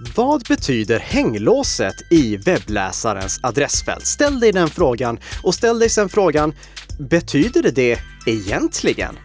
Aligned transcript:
Vad 0.00 0.42
betyder 0.48 0.98
hänglåset 0.98 1.94
i 2.10 2.36
webbläsarens 2.36 3.40
adressfält? 3.42 4.06
Ställ 4.06 4.40
dig 4.40 4.52
den 4.52 4.68
frågan 4.68 5.18
och 5.42 5.54
ställ 5.54 5.78
dig 5.78 5.88
sen 5.88 6.08
frågan, 6.08 6.54
betyder 6.98 7.62
det 7.62 7.70
det 7.70 7.98
egentligen? 8.26 9.18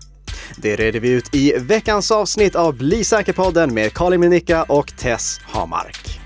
Det 0.57 0.75
reder 0.75 0.99
vi 0.99 1.09
ut 1.09 1.35
i 1.35 1.53
veckans 1.57 2.11
avsnitt 2.11 2.55
av 2.55 2.77
Bli 2.77 3.03
säker-podden 3.03 3.73
med 3.73 3.93
Karin 3.93 4.21
Minicka 4.21 4.63
och 4.63 4.97
Tess 4.97 5.39
Hamark. 5.43 6.22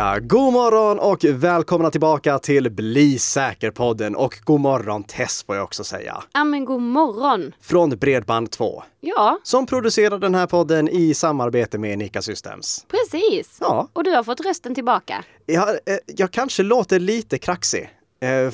Ja, 0.00 0.18
god 0.20 0.52
morgon 0.52 0.98
och 0.98 1.24
välkomna 1.24 1.90
tillbaka 1.90 2.38
till 2.38 2.70
Bli 2.70 3.18
säker-podden 3.18 4.16
och 4.16 4.38
god 4.44 4.60
morgon 4.60 5.04
Tess 5.04 5.42
får 5.42 5.56
jag 5.56 5.64
också 5.64 5.84
säga. 5.84 6.22
Ja 6.32 6.44
men 6.44 6.64
god 6.64 6.80
morgon! 6.80 7.52
Från 7.60 7.92
Bredband2. 7.92 8.82
Ja. 9.00 9.38
Som 9.42 9.66
producerar 9.66 10.18
den 10.18 10.34
här 10.34 10.46
podden 10.46 10.88
i 10.88 11.14
samarbete 11.14 11.78
med 11.78 11.98
Nika 11.98 12.22
Systems. 12.22 12.86
Precis! 12.88 13.56
Ja. 13.60 13.88
Och 13.92 14.04
du 14.04 14.10
har 14.10 14.22
fått 14.22 14.40
rösten 14.40 14.74
tillbaka. 14.74 15.24
Jag, 15.46 15.68
eh, 15.68 15.74
jag 16.06 16.30
kanske 16.30 16.62
låter 16.62 17.00
lite 17.00 17.38
kraxig. 17.38 17.90
Eh, 18.22 18.52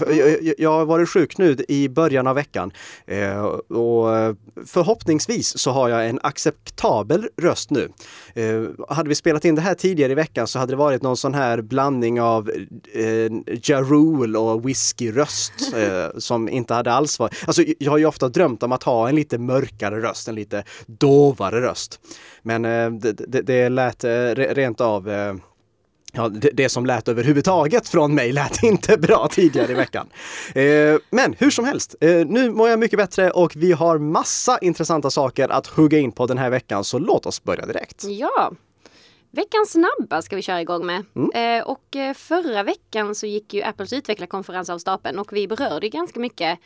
jag, 0.59 0.70
har 0.70 0.84
varit 0.84 1.09
sjuk 1.09 1.38
nu 1.38 1.56
i 1.69 1.88
början 1.88 2.27
av 2.27 2.34
veckan 2.34 2.73
eh, 3.06 3.45
och 3.45 4.37
förhoppningsvis 4.66 5.59
så 5.59 5.70
har 5.70 5.89
jag 5.89 6.09
en 6.09 6.20
acceptabel 6.23 7.29
röst 7.37 7.70
nu. 7.70 7.89
Hade 8.89 9.09
vi 9.09 9.15
spelat 9.15 9.44
in 9.44 9.55
det 9.55 9.61
här 9.61 9.75
tidigare 9.75 10.12
i 10.12 10.14
veckan 10.14 10.47
så 10.47 10.59
hade 10.59 10.72
det 10.72 10.77
varit 10.77 11.03
någon 11.03 11.17
sån 11.17 11.34
här 11.34 11.62
blandning 11.62 12.20
av 12.20 12.50
Ja 13.62 13.81
Rule 13.81 14.39
och 14.39 14.69
whiskyröst 14.69 15.53
som 16.19 16.48
inte 16.48 16.75
hade 16.75 16.92
alls 16.92 17.19
varit... 17.19 17.34
Alltså 17.47 17.62
jag 17.78 17.91
har 17.91 17.98
ju 17.98 18.06
ofta 18.06 18.28
drömt 18.28 18.62
om 18.62 18.72
att 18.72 18.83
ha 18.83 19.09
en 19.09 19.14
lite 19.14 19.39
mörkare 19.39 20.00
röst, 20.00 20.28
en 20.28 20.34
lite 20.34 20.64
dovare 20.87 21.61
röst. 21.61 22.00
Men 22.42 22.62
det, 23.00 23.12
det, 23.12 23.42
det 23.42 23.69
lät 23.69 24.05
rent 24.34 24.81
av 24.81 25.11
Ja, 26.17 26.28
det, 26.28 26.50
det, 26.53 26.69
som 26.69 26.86
lät 26.86 27.09
överhuvudtaget 27.09 27.89
från 27.89 28.14
mig 28.14 28.33
lät 28.33 28.62
inte 28.62 28.97
bra 28.97 29.28
tidigare 29.31 29.72
i 29.72 29.75
veckan. 29.75 30.09
Eh, 30.55 30.97
men 31.11 31.34
hur 31.39 31.50
som 31.50 31.64
helst, 31.64 31.95
eh, 32.00 32.27
nu 32.27 32.50
mår 32.50 32.69
jag 32.69 32.78
mycket 32.78 32.98
bättre 32.98 33.31
och 33.31 33.53
vi 33.56 33.72
har 33.72 33.98
massa 33.98 34.59
intressanta 34.59 35.11
saker 35.11 35.48
att 35.48 35.67
hugga 35.67 35.98
in 35.98 36.12
på 36.12 36.27
den 36.27 36.39
här 36.39 36.50
veckan, 36.50 36.84
så 36.84 36.98
låt 36.98 37.27
oss 37.27 37.42
börja 37.42 37.67
direkt. 37.67 38.05
Ja, 38.05 38.53
Veckans 39.31 39.70
snabba 39.70 40.22
ska 40.22 40.37
vi 40.37 40.42
köra 40.42 40.61
igång 40.61 40.87
med. 40.87 41.05
Mm. 41.17 41.61
Eh, 41.61 41.67
och 41.67 41.97
förra 42.14 42.62
veckan 42.62 43.14
så 43.14 43.27
gick 43.27 43.55
ju 43.55 43.62
Apples 43.62 43.92
utvecklarkonferens 43.92 44.70
av 44.70 44.78
stapeln 44.78 45.19
och 45.19 45.33
vi 45.33 45.48
berörde 45.48 45.89
ganska 45.89 46.20
mycket 46.20 46.59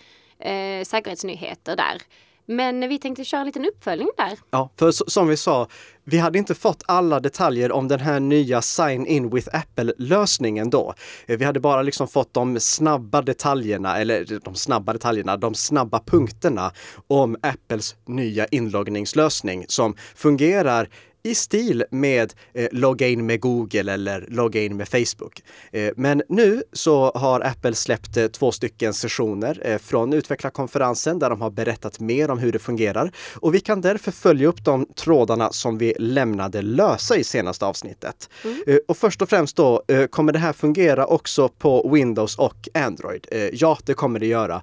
säkerhetsnyheter 0.84 1.76
där. 1.76 2.02
Men 2.50 2.88
vi 2.88 2.98
tänkte 2.98 3.24
köra 3.24 3.40
en 3.40 3.46
liten 3.46 3.64
uppföljning 3.64 4.08
där. 4.16 4.38
Ja, 4.50 4.70
för 4.78 4.90
som 4.90 5.28
vi 5.28 5.36
sa, 5.36 5.68
vi 6.04 6.18
hade 6.18 6.38
inte 6.38 6.54
fått 6.54 6.82
alla 6.86 7.20
detaljer 7.20 7.72
om 7.72 7.88
den 7.88 8.00
här 8.00 8.20
nya 8.20 8.62
Sign 8.62 9.06
In 9.06 9.30
with 9.30 9.48
Apple-lösningen 9.52 10.70
då. 10.70 10.94
Vi 11.26 11.44
hade 11.44 11.60
bara 11.60 11.82
liksom 11.82 12.08
fått 12.08 12.34
de 12.34 12.60
snabba 12.60 13.22
detaljerna, 13.22 13.98
eller 13.98 14.40
de 14.44 14.54
snabba 14.54 14.92
detaljerna, 14.92 15.36
de 15.36 15.54
snabba 15.54 16.00
punkterna 16.06 16.72
om 17.06 17.36
Apples 17.42 17.96
nya 18.06 18.46
inloggningslösning 18.46 19.64
som 19.68 19.96
fungerar 20.14 20.88
i 21.22 21.34
stil 21.34 21.84
med 21.90 22.34
eh, 22.54 22.68
logga 22.72 23.08
in 23.08 23.26
med 23.26 23.40
Google 23.40 23.92
eller 23.92 24.26
logga 24.28 24.62
in 24.62 24.76
med 24.76 24.88
Facebook. 24.88 25.42
Eh, 25.72 25.90
men 25.96 26.22
nu 26.28 26.62
så 26.72 27.12
har 27.14 27.40
Apple 27.40 27.74
släppt 27.74 28.16
eh, 28.16 28.26
två 28.26 28.52
stycken 28.52 28.94
sessioner 28.94 29.62
eh, 29.64 29.78
från 29.78 30.12
utvecklarkonferensen 30.12 31.18
där 31.18 31.30
de 31.30 31.40
har 31.40 31.50
berättat 31.50 32.00
mer 32.00 32.30
om 32.30 32.38
hur 32.38 32.52
det 32.52 32.58
fungerar. 32.58 33.12
Och 33.34 33.54
vi 33.54 33.60
kan 33.60 33.80
därför 33.80 34.12
följa 34.12 34.48
upp 34.48 34.64
de 34.64 34.86
trådarna 34.96 35.52
som 35.52 35.78
vi 35.78 35.94
lämnade 35.98 36.62
lösa 36.62 37.16
i 37.16 37.24
senaste 37.24 37.66
avsnittet. 37.66 38.28
Mm. 38.44 38.62
Eh, 38.66 38.76
och 38.88 38.96
först 38.96 39.22
och 39.22 39.28
främst 39.28 39.56
då, 39.56 39.82
eh, 39.88 40.06
kommer 40.06 40.32
det 40.32 40.38
här 40.38 40.52
fungera 40.52 41.06
också 41.06 41.48
på 41.48 41.90
Windows 41.94 42.38
och 42.38 42.68
Android? 42.74 43.26
ja, 43.52 43.78
det 43.84 43.94
kommer 43.94 44.18
det 44.18 44.26
göra. 44.26 44.62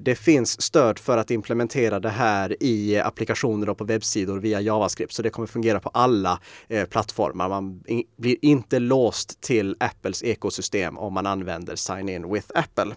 det 0.00 0.18
finns 0.18 0.62
stöd 0.62 0.98
för 0.98 1.18
att 1.18 1.30
implementera 1.30 2.00
det 2.00 2.08
här 2.08 2.56
i 2.60 2.98
applikationer 2.98 3.68
och 3.68 3.78
på 3.78 3.84
webbsidor 3.84 4.38
via 4.38 4.60
JavaScript, 4.60 5.12
så 5.12 5.22
det 5.22 5.30
kommer 5.30 5.48
fungera 5.48 5.80
på 5.80 5.90
alla 5.92 6.40
eh, 6.68 6.84
plattformar. 6.84 7.48
Man 7.48 7.82
in, 7.86 8.02
blir 8.16 8.36
inte 8.42 8.78
låst 8.78 9.40
till 9.40 9.76
Apples 9.80 10.22
ekosystem 10.22 10.98
om 10.98 11.14
man 11.14 11.26
använder 11.26 11.76
Sign 11.76 12.08
In 12.08 12.32
with 12.32 12.46
Apple. 12.54 12.94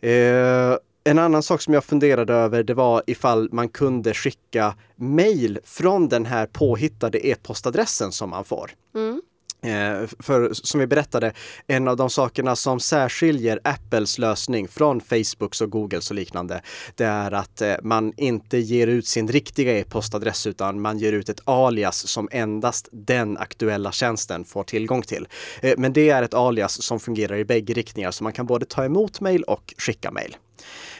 Eh, 0.00 0.76
en 1.04 1.18
annan 1.18 1.42
sak 1.42 1.62
som 1.62 1.74
jag 1.74 1.84
funderade 1.84 2.34
över, 2.34 2.62
det 2.62 2.74
var 2.74 3.02
ifall 3.06 3.48
man 3.52 3.68
kunde 3.68 4.14
skicka 4.14 4.74
mejl 4.96 5.58
från 5.64 6.08
den 6.08 6.26
här 6.26 6.46
påhittade 6.46 7.26
e-postadressen 7.26 8.12
som 8.12 8.30
man 8.30 8.44
får. 8.44 8.70
Mm. 8.94 9.22
Eh, 9.62 10.06
för 10.18 10.50
som 10.52 10.80
vi 10.80 10.86
berättade, 10.86 11.32
en 11.66 11.88
av 11.88 11.96
de 11.96 12.10
sakerna 12.10 12.56
som 12.56 12.80
särskiljer 12.80 13.60
Apples 13.64 14.18
lösning 14.18 14.68
från 14.68 15.00
Facebooks 15.00 15.60
och 15.60 15.70
Googles 15.70 16.10
och 16.10 16.16
liknande, 16.16 16.62
det 16.94 17.04
är 17.04 17.32
att 17.32 17.62
eh, 17.62 17.74
man 17.82 18.12
inte 18.16 18.58
ger 18.58 18.86
ut 18.86 19.06
sin 19.06 19.28
riktiga 19.28 19.78
e-postadress 19.78 20.46
utan 20.46 20.80
man 20.80 20.98
ger 20.98 21.12
ut 21.12 21.28
ett 21.28 21.40
alias 21.44 22.06
som 22.08 22.28
endast 22.32 22.88
den 22.92 23.38
aktuella 23.38 23.92
tjänsten 23.92 24.44
får 24.44 24.64
tillgång 24.64 25.02
till. 25.02 25.28
Eh, 25.62 25.74
men 25.78 25.92
det 25.92 26.10
är 26.10 26.22
ett 26.22 26.34
alias 26.34 26.82
som 26.82 27.00
fungerar 27.00 27.36
i 27.36 27.44
bägge 27.44 27.74
riktningar, 27.74 28.10
så 28.10 28.24
man 28.24 28.32
kan 28.32 28.46
både 28.46 28.66
ta 28.66 28.84
emot 28.84 29.20
mejl 29.20 29.42
och 29.42 29.74
skicka 29.78 30.10
mejl. 30.10 30.36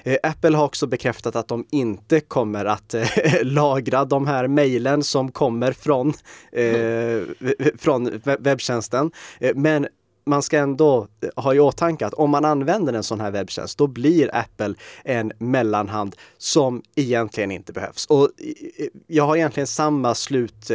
Eh, 0.03 0.17
Apple 0.23 0.57
har 0.57 0.65
också 0.65 0.87
bekräftat 0.87 1.37
att 1.37 1.49
de 1.49 1.67
inte 1.71 2.21
kommer 2.21 2.65
att 2.65 2.95
eh, 2.95 3.09
lagra 3.43 4.05
de 4.05 4.27
här 4.27 4.47
mejlen 4.49 5.05
som 5.05 5.33
kommer 5.33 5.73
från, 5.73 6.13
eh, 6.53 7.23
från 7.79 8.21
webbtjänsten. 8.25 9.11
Eh, 9.41 9.55
men 9.55 9.87
man 10.27 10.43
ska 10.43 10.59
ändå 10.59 11.09
ha 11.37 11.55
i 11.55 11.61
åtanke 11.61 12.07
att 12.07 12.15
om 12.15 12.31
man 12.31 12.45
använder 12.45 12.93
en 12.93 13.03
sån 13.03 13.21
här 13.21 13.31
webbtjänst, 13.31 13.79
då 13.79 13.87
blir 13.87 14.37
Apple 14.37 14.75
en 15.05 15.33
mellanhand 15.39 16.17
som 16.39 16.83
egentligen 16.97 17.51
inte 17.51 17.73
behövs. 17.73 18.07
Och 18.07 18.29
jag 19.07 19.27
har 19.27 19.37
egentligen 19.37 19.67
samma 19.67 20.15
slut, 20.15 20.71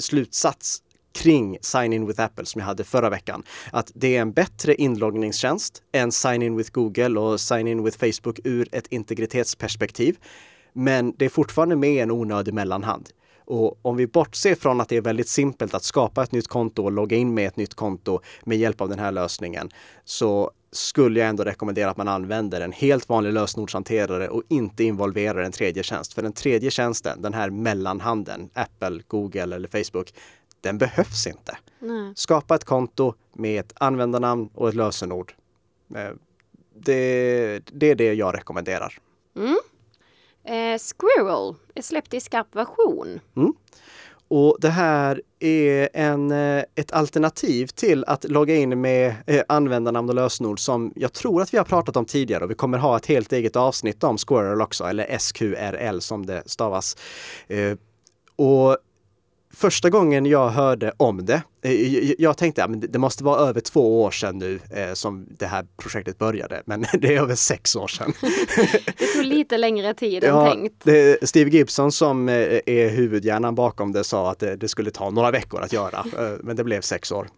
slutsats 0.00 0.82
kring 1.12 1.58
Sign 1.60 1.92
In 1.92 2.06
with 2.06 2.20
Apple 2.20 2.46
som 2.46 2.58
jag 2.58 2.66
hade 2.66 2.84
förra 2.84 3.10
veckan. 3.10 3.42
Att 3.72 3.92
det 3.94 4.16
är 4.16 4.20
en 4.20 4.32
bättre 4.32 4.74
inloggningstjänst 4.74 5.82
än 5.92 6.12
Sign 6.12 6.42
In 6.42 6.56
with 6.56 6.70
Google 6.72 7.20
och 7.20 7.40
Sign 7.40 7.68
In 7.68 7.84
with 7.84 7.98
Facebook 7.98 8.40
ur 8.44 8.68
ett 8.72 8.86
integritetsperspektiv. 8.86 10.16
Men 10.72 11.14
det 11.16 11.24
är 11.24 11.28
fortfarande 11.28 11.76
med 11.76 12.02
en 12.02 12.10
onödig 12.10 12.54
mellanhand. 12.54 13.08
Och 13.44 13.78
om 13.82 13.96
vi 13.96 14.06
bortser 14.06 14.54
från 14.54 14.80
att 14.80 14.88
det 14.88 14.96
är 14.96 15.00
väldigt 15.00 15.28
simpelt 15.28 15.74
att 15.74 15.84
skapa 15.84 16.22
ett 16.22 16.32
nytt 16.32 16.48
konto 16.48 16.84
och 16.84 16.92
logga 16.92 17.16
in 17.16 17.34
med 17.34 17.46
ett 17.46 17.56
nytt 17.56 17.74
konto 17.74 18.20
med 18.44 18.58
hjälp 18.58 18.80
av 18.80 18.88
den 18.88 18.98
här 18.98 19.12
lösningen 19.12 19.70
så 20.04 20.50
skulle 20.72 21.20
jag 21.20 21.28
ändå 21.28 21.44
rekommendera 21.44 21.90
att 21.90 21.96
man 21.96 22.08
använder 22.08 22.60
en 22.60 22.72
helt 22.72 23.08
vanlig 23.08 23.32
lösenordshanterare 23.32 24.28
och 24.28 24.42
inte 24.48 24.84
involverar 24.84 25.42
en 25.42 25.52
tredje 25.52 25.82
tjänst. 25.82 26.14
För 26.14 26.22
den 26.22 26.32
tredje 26.32 26.70
tjänsten, 26.70 27.22
den 27.22 27.34
här 27.34 27.50
mellanhanden, 27.50 28.50
Apple, 28.54 29.02
Google 29.06 29.54
eller 29.54 29.68
Facebook, 29.68 30.14
den 30.62 30.78
behövs 30.78 31.26
inte. 31.26 31.58
Nej. 31.78 32.12
Skapa 32.16 32.54
ett 32.54 32.64
konto 32.64 33.14
med 33.32 33.60
ett 33.60 33.72
användarnamn 33.76 34.50
och 34.54 34.68
ett 34.68 34.74
lösenord. 34.74 35.32
Eh, 35.94 36.10
det, 36.74 37.60
det 37.72 37.86
är 37.86 37.94
det 37.94 38.14
jag 38.14 38.34
rekommenderar. 38.34 38.98
Mm. 39.36 39.58
Eh, 40.44 40.78
Squirrel 40.78 41.54
är 41.74 41.82
släppt 41.82 42.14
i 42.14 42.20
skarp 42.20 42.56
version. 42.56 43.20
Mm. 43.36 43.52
Och 44.28 44.56
det 44.60 44.68
här 44.68 45.22
är 45.40 45.88
en, 45.92 46.30
eh, 46.30 46.64
ett 46.74 46.92
alternativ 46.92 47.66
till 47.66 48.04
att 48.04 48.24
logga 48.24 48.54
in 48.54 48.80
med 48.80 49.14
eh, 49.26 49.42
användarnamn 49.48 50.08
och 50.08 50.14
lösenord 50.14 50.60
som 50.60 50.92
jag 50.96 51.12
tror 51.12 51.42
att 51.42 51.54
vi 51.54 51.58
har 51.58 51.64
pratat 51.64 51.96
om 51.96 52.04
tidigare 52.04 52.44
och 52.44 52.50
vi 52.50 52.54
kommer 52.54 52.78
ha 52.78 52.96
ett 52.96 53.06
helt 53.06 53.32
eget 53.32 53.56
avsnitt 53.56 54.04
om 54.04 54.18
Squirrel 54.18 54.62
också, 54.62 54.84
eller 54.84 55.18
SQRL 55.18 56.00
som 56.00 56.26
det 56.26 56.42
stavas. 56.46 56.96
Och 58.36 58.76
första 59.52 59.90
gången 59.90 60.26
jag 60.26 60.48
hörde 60.48 60.92
om 60.96 61.24
det, 61.24 61.42
eh, 61.62 62.12
jag 62.18 62.36
tänkte 62.36 62.64
att 62.64 62.92
det 62.92 62.98
måste 62.98 63.24
vara 63.24 63.40
över 63.40 63.60
två 63.60 64.02
år 64.02 64.10
sedan 64.10 64.38
nu 64.38 64.60
eh, 64.70 64.92
som 64.92 65.26
det 65.38 65.46
här 65.46 65.66
projektet 65.76 66.18
började, 66.18 66.62
men 66.64 66.84
det 67.00 67.14
är 67.14 67.20
över 67.20 67.34
sex 67.34 67.76
år 67.76 67.88
sedan. 67.88 68.12
det 68.98 69.06
tog 69.06 69.24
lite 69.24 69.58
längre 69.58 69.94
tid 69.94 70.24
ja, 70.24 70.46
än 70.46 70.56
tänkt. 70.56 70.84
Det, 70.84 71.28
Steve 71.28 71.50
Gibson 71.50 71.92
som 71.92 72.28
eh, 72.28 72.60
är 72.66 72.88
huvudhjärnan 72.88 73.54
bakom 73.54 73.92
det 73.92 74.04
sa 74.04 74.30
att 74.30 74.38
det, 74.38 74.56
det 74.56 74.68
skulle 74.68 74.90
ta 74.90 75.10
några 75.10 75.30
veckor 75.30 75.60
att 75.62 75.72
göra, 75.72 76.04
men 76.40 76.56
det 76.56 76.64
blev 76.64 76.80
sex 76.80 77.12
år. 77.12 77.28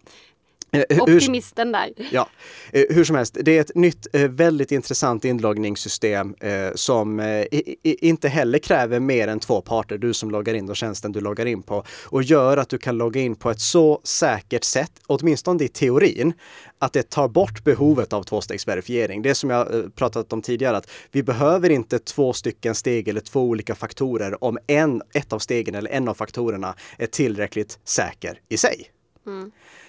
Hur- 0.89 1.01
Optimisten 1.01 1.73
där. 1.73 1.93
Ja, 2.13 2.29
eh, 2.73 2.85
hur 2.91 3.05
som 3.05 3.17
helst, 3.17 3.37
det 3.43 3.57
är 3.57 3.61
ett 3.61 3.75
nytt 3.75 4.07
eh, 4.13 4.29
väldigt 4.29 4.73
intressant 4.73 5.25
inloggningssystem 5.25 6.35
eh, 6.41 6.51
som 6.75 7.21
eh, 7.21 7.45
inte 7.83 8.29
heller 8.29 8.59
kräver 8.59 9.01
mer 9.01 9.29
än 9.29 9.41
två 9.41 9.61
parter, 9.61 9.99
du 9.99 10.15
som 10.15 10.31
loggar 10.31 10.55
in 10.55 10.71
och 10.71 10.77
tjänsten 10.77 11.13
du 11.13 11.21
loggar 11.21 11.47
in 11.47 11.63
på, 11.63 11.85
och 12.05 12.23
gör 12.23 12.57
att 12.57 12.69
du 12.69 12.79
kan 12.79 12.99
logga 12.99 13.21
in 13.21 13.37
på 13.37 13.51
ett 13.51 13.61
så 13.61 14.01
säkert 14.05 14.65
sätt, 14.65 14.93
åtminstone 15.07 15.65
i 15.65 15.69
teorin, 15.69 16.33
att 16.79 16.93
det 16.93 17.11
tar 17.11 17.29
bort 17.29 17.65
behovet 17.65 18.13
av 18.13 18.23
tvåstegsverifiering. 18.23 19.23
Det 19.23 19.35
som 19.35 19.51
jag 19.51 19.75
eh, 19.75 19.83
pratat 19.89 20.33
om 20.33 20.43
tidigare, 20.43 20.77
att 20.77 20.91
vi 21.13 21.23
behöver 21.23 21.71
inte 21.71 21.99
två 21.99 22.33
stycken 22.33 22.75
steg 22.75 23.09
eller 23.09 23.21
två 23.21 23.41
olika 23.41 23.75
faktorer 23.75 24.45
om 24.45 24.59
en, 24.67 25.03
ett 25.15 25.33
av 25.33 25.39
stegen 25.39 25.75
eller 25.75 25.91
en 25.91 26.09
av 26.09 26.15
faktorerna 26.15 26.75
är 26.99 27.07
tillräckligt 27.07 27.79
säker 27.85 28.41
i 28.49 28.57
sig. 28.57 28.91
Eh, 29.27 29.33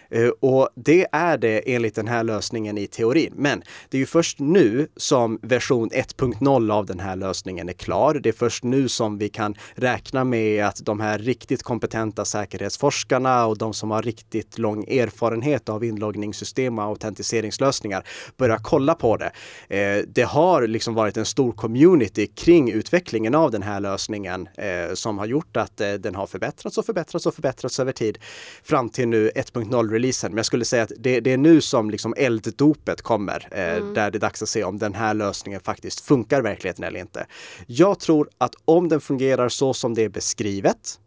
Eh, 0.09 0.29
och 0.39 0.69
det 0.75 1.07
är 1.11 1.37
det 1.37 1.73
enligt 1.75 1.95
den 1.95 2.07
här 2.07 2.23
lösningen 2.23 2.77
i 2.77 2.87
teorin. 2.87 3.33
Men 3.35 3.63
det 3.89 3.97
är 3.97 3.99
ju 3.99 4.05
först 4.05 4.39
nu 4.39 4.87
som 4.97 5.39
version 5.41 5.89
1.0 5.89 6.71
av 6.71 6.85
den 6.85 6.99
här 6.99 7.15
lösningen 7.15 7.69
är 7.69 7.73
klar. 7.73 8.19
Det 8.23 8.29
är 8.29 8.33
först 8.33 8.63
nu 8.63 8.89
som 8.89 9.17
vi 9.17 9.29
kan 9.29 9.55
räkna 9.75 10.23
med 10.23 10.65
att 10.65 10.85
de 10.85 10.99
här 10.99 11.19
riktigt 11.19 11.63
kompetenta 11.63 12.25
säkerhetsforskarna 12.25 13.45
och 13.45 13.57
de 13.57 13.73
som 13.73 13.91
har 13.91 14.01
riktigt 14.01 14.57
lång 14.57 14.83
erfarenhet 14.83 15.69
av 15.69 15.83
inloggningssystem 15.83 16.79
och 16.79 16.85
autentiseringslösningar 16.85 18.03
börjar 18.37 18.59
kolla 18.63 18.95
på 18.95 19.17
det. 19.17 19.31
Eh, 19.77 20.03
det 20.07 20.23
har 20.23 20.67
liksom 20.67 20.93
varit 20.93 21.17
en 21.17 21.25
stor 21.25 21.51
community 21.51 22.27
kring 22.27 22.71
utvecklingen 22.71 23.35
av 23.35 23.51
den 23.51 23.63
här 23.63 23.79
lösningen 23.79 24.49
eh, 24.57 24.93
som 24.93 25.17
har 25.17 25.25
gjort 25.25 25.57
att 25.57 25.77
den 25.77 26.15
har 26.15 26.27
förbättrats 26.27 26.77
och 26.77 26.85
förbättrats 26.85 27.25
och 27.25 27.35
förbättrats 27.35 27.79
över 27.79 27.91
tid 27.91 28.17
fram 28.63 28.89
till 28.89 29.07
nu 29.07 29.31
1.0 29.35 29.94
1.0-releasen. 29.95 30.31
Men 30.31 30.37
jag 30.37 30.45
skulle 30.45 30.65
säga 30.65 30.83
att 30.83 30.91
det, 30.97 31.19
det 31.19 31.31
är 31.31 31.37
nu 31.37 31.61
som 31.61 31.89
liksom 31.89 32.13
elddopet 32.17 33.01
kommer, 33.01 33.47
eh, 33.51 33.93
där 33.93 34.11
det 34.11 34.17
är 34.17 34.19
dags 34.19 34.41
att 34.41 34.49
se 34.49 34.63
om 34.63 34.77
den 34.77 34.93
här 34.93 35.13
lösningen 35.13 35.61
faktiskt 35.61 35.99
funkar 36.01 36.39
i 36.39 36.41
verkligheten 36.41 36.83
eller 36.83 36.99
inte. 36.99 37.25
Jag 37.67 37.99
tror 37.99 38.29
att 38.37 38.55
om 38.65 38.89
den 38.89 39.01
fungerar 39.01 39.49
så 39.49 39.73
som 39.73 39.93
det 39.93 40.03
är 40.03 40.09
beskrivet, 40.09 40.99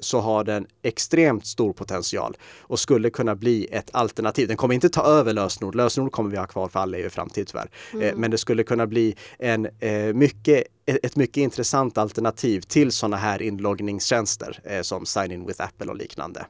så 0.00 0.20
har 0.20 0.44
den 0.44 0.66
extremt 0.82 1.46
stor 1.46 1.72
potential 1.72 2.36
och 2.60 2.80
skulle 2.80 3.10
kunna 3.10 3.34
bli 3.34 3.68
ett 3.70 3.90
alternativ. 3.92 4.48
Den 4.48 4.56
kommer 4.56 4.74
inte 4.74 4.88
ta 4.88 5.02
över 5.02 5.32
lösenord. 5.32 5.74
Lösenord 5.74 6.12
kommer 6.12 6.30
vi 6.30 6.36
ha 6.36 6.46
kvar 6.46 6.68
för 6.68 6.80
all 6.80 6.94
EU 6.94 7.10
framtid 7.10 7.46
tyvärr. 7.46 7.70
Eh, 8.02 8.16
Men 8.16 8.30
det 8.30 8.38
skulle 8.38 8.62
kunna 8.62 8.86
bli 8.86 9.16
en, 9.38 9.68
eh, 9.80 10.14
mycket, 10.14 10.64
ett 10.86 11.16
mycket 11.16 11.36
intressant 11.36 11.98
alternativ 11.98 12.60
till 12.60 12.92
sådana 12.92 13.16
här 13.16 13.42
inloggningstjänster 13.42 14.60
eh, 14.64 14.82
som 14.82 15.06
Sign-in 15.06 15.46
with 15.46 15.62
Apple 15.62 15.86
och 15.90 15.96
liknande. 15.96 16.46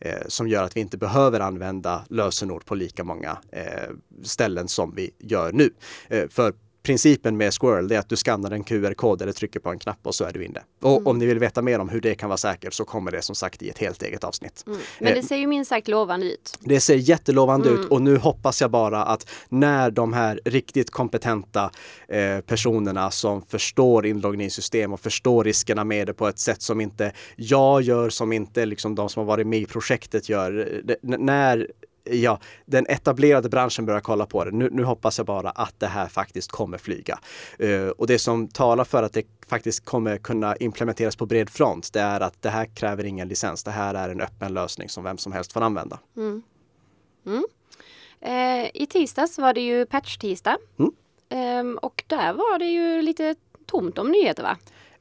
Eh, 0.00 0.14
som 0.26 0.48
gör 0.48 0.64
att 0.64 0.76
vi 0.76 0.80
inte 0.80 0.98
behöver 0.98 1.40
använda 1.40 2.04
lösenord 2.08 2.64
på 2.64 2.74
lika 2.74 3.04
många 3.04 3.38
eh, 3.52 3.90
ställen 4.22 4.68
som 4.68 4.94
vi 4.94 5.10
gör 5.18 5.52
nu. 5.52 5.70
Eh, 6.08 6.28
för 6.28 6.52
Principen 6.82 7.36
med 7.36 7.52
Squirrel 7.54 7.88
det 7.88 7.94
är 7.94 7.98
att 7.98 8.08
du 8.08 8.16
skannar 8.16 8.50
en 8.50 8.64
QR-kod 8.64 9.22
eller 9.22 9.32
trycker 9.32 9.60
på 9.60 9.70
en 9.70 9.78
knapp 9.78 9.98
och 10.02 10.14
så 10.14 10.24
är 10.24 10.32
du 10.32 10.44
inne. 10.44 10.60
Och 10.82 11.06
om 11.06 11.18
ni 11.18 11.26
vill 11.26 11.38
veta 11.38 11.62
mer 11.62 11.78
om 11.78 11.88
hur 11.88 12.00
det 12.00 12.14
kan 12.14 12.28
vara 12.28 12.36
säkert 12.36 12.72
så 12.74 12.84
kommer 12.84 13.10
det 13.10 13.22
som 13.22 13.34
sagt 13.34 13.62
i 13.62 13.68
ett 13.68 13.78
helt 13.78 14.02
eget 14.02 14.24
avsnitt. 14.24 14.64
Men 15.00 15.14
det 15.14 15.22
ser 15.22 15.36
ju 15.36 15.46
minst 15.46 15.68
sagt 15.68 15.88
lovande 15.88 16.26
ut. 16.32 16.58
Det 16.60 16.80
ser 16.80 16.94
jättelovande 16.94 17.68
ut 17.68 17.86
och 17.90 18.02
nu 18.02 18.16
hoppas 18.16 18.60
jag 18.60 18.70
bara 18.70 19.02
att 19.04 19.30
när 19.48 19.90
de 19.90 20.12
här 20.12 20.40
riktigt 20.44 20.90
kompetenta 20.90 21.70
eh, 22.08 22.40
personerna 22.40 23.10
som 23.10 23.42
förstår 23.42 24.06
inloggningssystem 24.06 24.92
och 24.92 25.00
förstår 25.00 25.44
riskerna 25.44 25.84
med 25.84 26.06
det 26.06 26.14
på 26.14 26.28
ett 26.28 26.38
sätt 26.38 26.62
som 26.62 26.80
inte 26.80 27.12
jag 27.36 27.82
gör, 27.82 28.10
som 28.10 28.32
inte 28.32 28.66
liksom 28.66 28.94
de 28.94 29.08
som 29.08 29.20
har 29.20 29.26
varit 29.26 29.46
med 29.46 29.58
i 29.60 29.66
projektet 29.66 30.28
gör. 30.28 30.80
Det, 30.84 30.96
n- 31.04 31.16
när 31.18 31.68
ja, 32.12 32.40
den 32.66 32.86
etablerade 32.86 33.48
branschen 33.48 33.86
börjar 33.86 34.00
kolla 34.00 34.26
på 34.26 34.44
det. 34.44 34.50
Nu, 34.50 34.68
nu 34.72 34.84
hoppas 34.84 35.18
jag 35.18 35.26
bara 35.26 35.50
att 35.50 35.80
det 35.80 35.86
här 35.86 36.06
faktiskt 36.06 36.50
kommer 36.50 36.78
flyga. 36.78 37.18
Eh, 37.58 37.88
och 37.88 38.06
det 38.06 38.18
som 38.18 38.48
talar 38.48 38.84
för 38.84 39.02
att 39.02 39.12
det 39.12 39.26
faktiskt 39.48 39.84
kommer 39.84 40.16
kunna 40.16 40.56
implementeras 40.56 41.16
på 41.16 41.26
bred 41.26 41.50
front, 41.50 41.92
det 41.92 42.00
är 42.00 42.20
att 42.20 42.42
det 42.42 42.50
här 42.50 42.64
kräver 42.64 43.04
ingen 43.04 43.28
licens. 43.28 43.64
Det 43.64 43.70
här 43.70 43.94
är 43.94 44.08
en 44.08 44.20
öppen 44.20 44.54
lösning 44.54 44.88
som 44.88 45.04
vem 45.04 45.18
som 45.18 45.32
helst 45.32 45.52
får 45.52 45.60
använda. 45.60 45.98
Eh, 48.20 48.70
I 48.74 48.86
tisdags 48.90 49.38
var 49.38 49.54
det 49.54 49.60
ju 49.60 49.86
patch-tisdag. 49.86 50.56
Mm. 50.78 50.92
Ehm, 51.28 51.78
och 51.82 52.04
där 52.06 52.32
var 52.32 52.58
det 52.58 52.70
ju 52.70 53.02
lite 53.02 53.34
tomt 53.66 53.98
om 53.98 54.10
nyheter 54.10 54.42
va? 54.42 54.56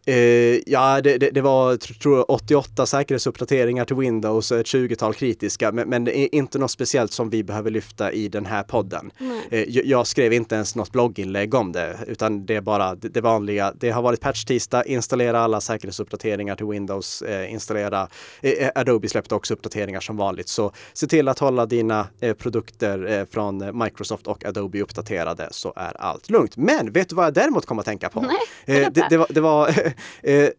Eh, 0.09 0.59
ja, 0.65 1.01
det, 1.01 1.17
det, 1.17 1.29
det 1.29 1.41
var 1.41 1.73
tr- 1.73 2.00
tror 2.00 2.17
jag, 2.17 2.29
88 2.29 2.85
säkerhetsuppdateringar 2.85 3.85
till 3.85 3.95
Windows 3.95 4.51
och 4.51 4.59
ett 4.59 4.65
20-tal 4.65 5.13
kritiska, 5.13 5.71
men, 5.71 5.89
men 5.89 6.03
det 6.03 6.19
är 6.19 6.35
inte 6.35 6.59
något 6.59 6.71
speciellt 6.71 7.11
som 7.13 7.29
vi 7.29 7.44
behöver 7.44 7.71
lyfta 7.71 8.11
i 8.11 8.27
den 8.27 8.45
här 8.45 8.63
podden. 8.63 9.11
Eh, 9.50 9.63
jag, 9.69 10.07
skrev 10.07 10.33
inte 10.33 10.56
ens 10.56 10.75
något 10.75 10.91
blogginlägg 10.91 11.53
om 11.53 11.71
det, 11.71 11.97
utan 12.07 12.45
det 12.45 12.56
är 12.56 12.61
bara 12.61 12.95
det, 12.95 13.09
det 13.09 13.21
vanliga. 13.21 13.73
Det 13.79 13.89
har 13.89 14.01
varit 14.01 14.21
patch-tisdag, 14.21 14.83
installera 14.85 15.39
alla 15.39 15.61
säkerhetsuppdateringar 15.61 16.56
till 16.56 16.65
Windows, 16.65 17.21
eh, 17.21 17.53
installera 17.53 18.07
eh, 18.41 18.69
Adobe 18.75 19.09
släppte 19.09 19.35
också 19.35 19.53
uppdateringar 19.53 20.00
som 20.00 20.17
vanligt, 20.17 20.47
så 20.50 20.71
se 20.94 21.07
till 21.07 21.27
att 21.27 21.39
hålla 21.39 21.65
dina 21.65 22.07
eh, 22.19 22.33
produkter 22.33 23.11
eh, 23.11 23.25
från 23.31 23.83
Microsoft 23.83 24.27
och 24.27 24.45
Adobe 24.45 24.81
uppdaterade 24.81 25.47
så 25.51 25.73
är 25.75 26.01
allt 26.01 26.29
lugnt. 26.29 26.57
Men 26.57 26.91
vet 26.91 27.09
du 27.09 27.15
vad 27.15 27.25
jag 27.25 27.33
däremot 27.33 27.65
kommer 27.65 27.81
att 27.81 27.85
tänka 27.85 28.09
på? 28.09 28.21
Nej, 28.21 28.38
Eh, 28.69 28.88
det 29.09 29.17
var, 29.17 29.27
det 29.29 29.41
var 29.41 29.69
eh, 30.24 30.50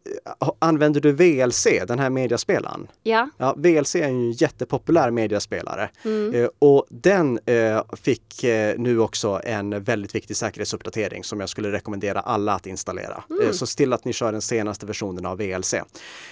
använder 0.59 1.01
du 1.01 1.13
VLC, 1.13 1.67
den 1.89 1.99
här 1.99 2.11
mediaspelaren? 2.11 2.87
Ja. 3.03 3.29
Ja, 3.39 3.55
VLC 3.59 3.95
är 3.95 3.99
ju 3.99 4.05
en 4.05 4.33
jättepopulär 4.33 5.11
mediaspelare 5.11 5.91
Mm. 6.05 6.35
eh, 6.35 6.49
och 6.59 6.87
den 6.89 7.39
eh, 7.47 7.83
fick 7.93 8.45
eh, 8.45 8.75
nu 8.79 8.99
också 9.01 9.41
en 9.45 9.83
väldigt 9.83 10.15
viktig 10.15 10.37
säkerhetsuppdatering 10.37 11.25
som 11.25 11.41
jag 11.41 11.49
skulle 11.49 11.73
rekommendera 11.73 12.21
alla 12.21 12.53
att 12.55 12.67
installera. 12.67 13.25
Mm. 13.31 13.47
Eh, 13.47 13.53
så 13.53 13.67
till 13.67 13.93
att 13.93 14.05
ni 14.05 14.13
kör 14.13 14.33
den 14.33 14.43
senaste 14.43 14.87
versionen 14.87 15.27
av 15.27 15.39
VLC. 15.39 15.75
Eh, 15.75 15.83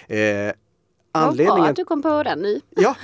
Vad 0.08 0.16
bra 0.16 0.52
anledningen 1.12 1.70
att 1.70 1.76
du 1.76 1.84
kom 1.84 2.02
på 2.02 2.22
den 2.22 2.38
nu. 2.38 2.60
Ja, 2.76 2.94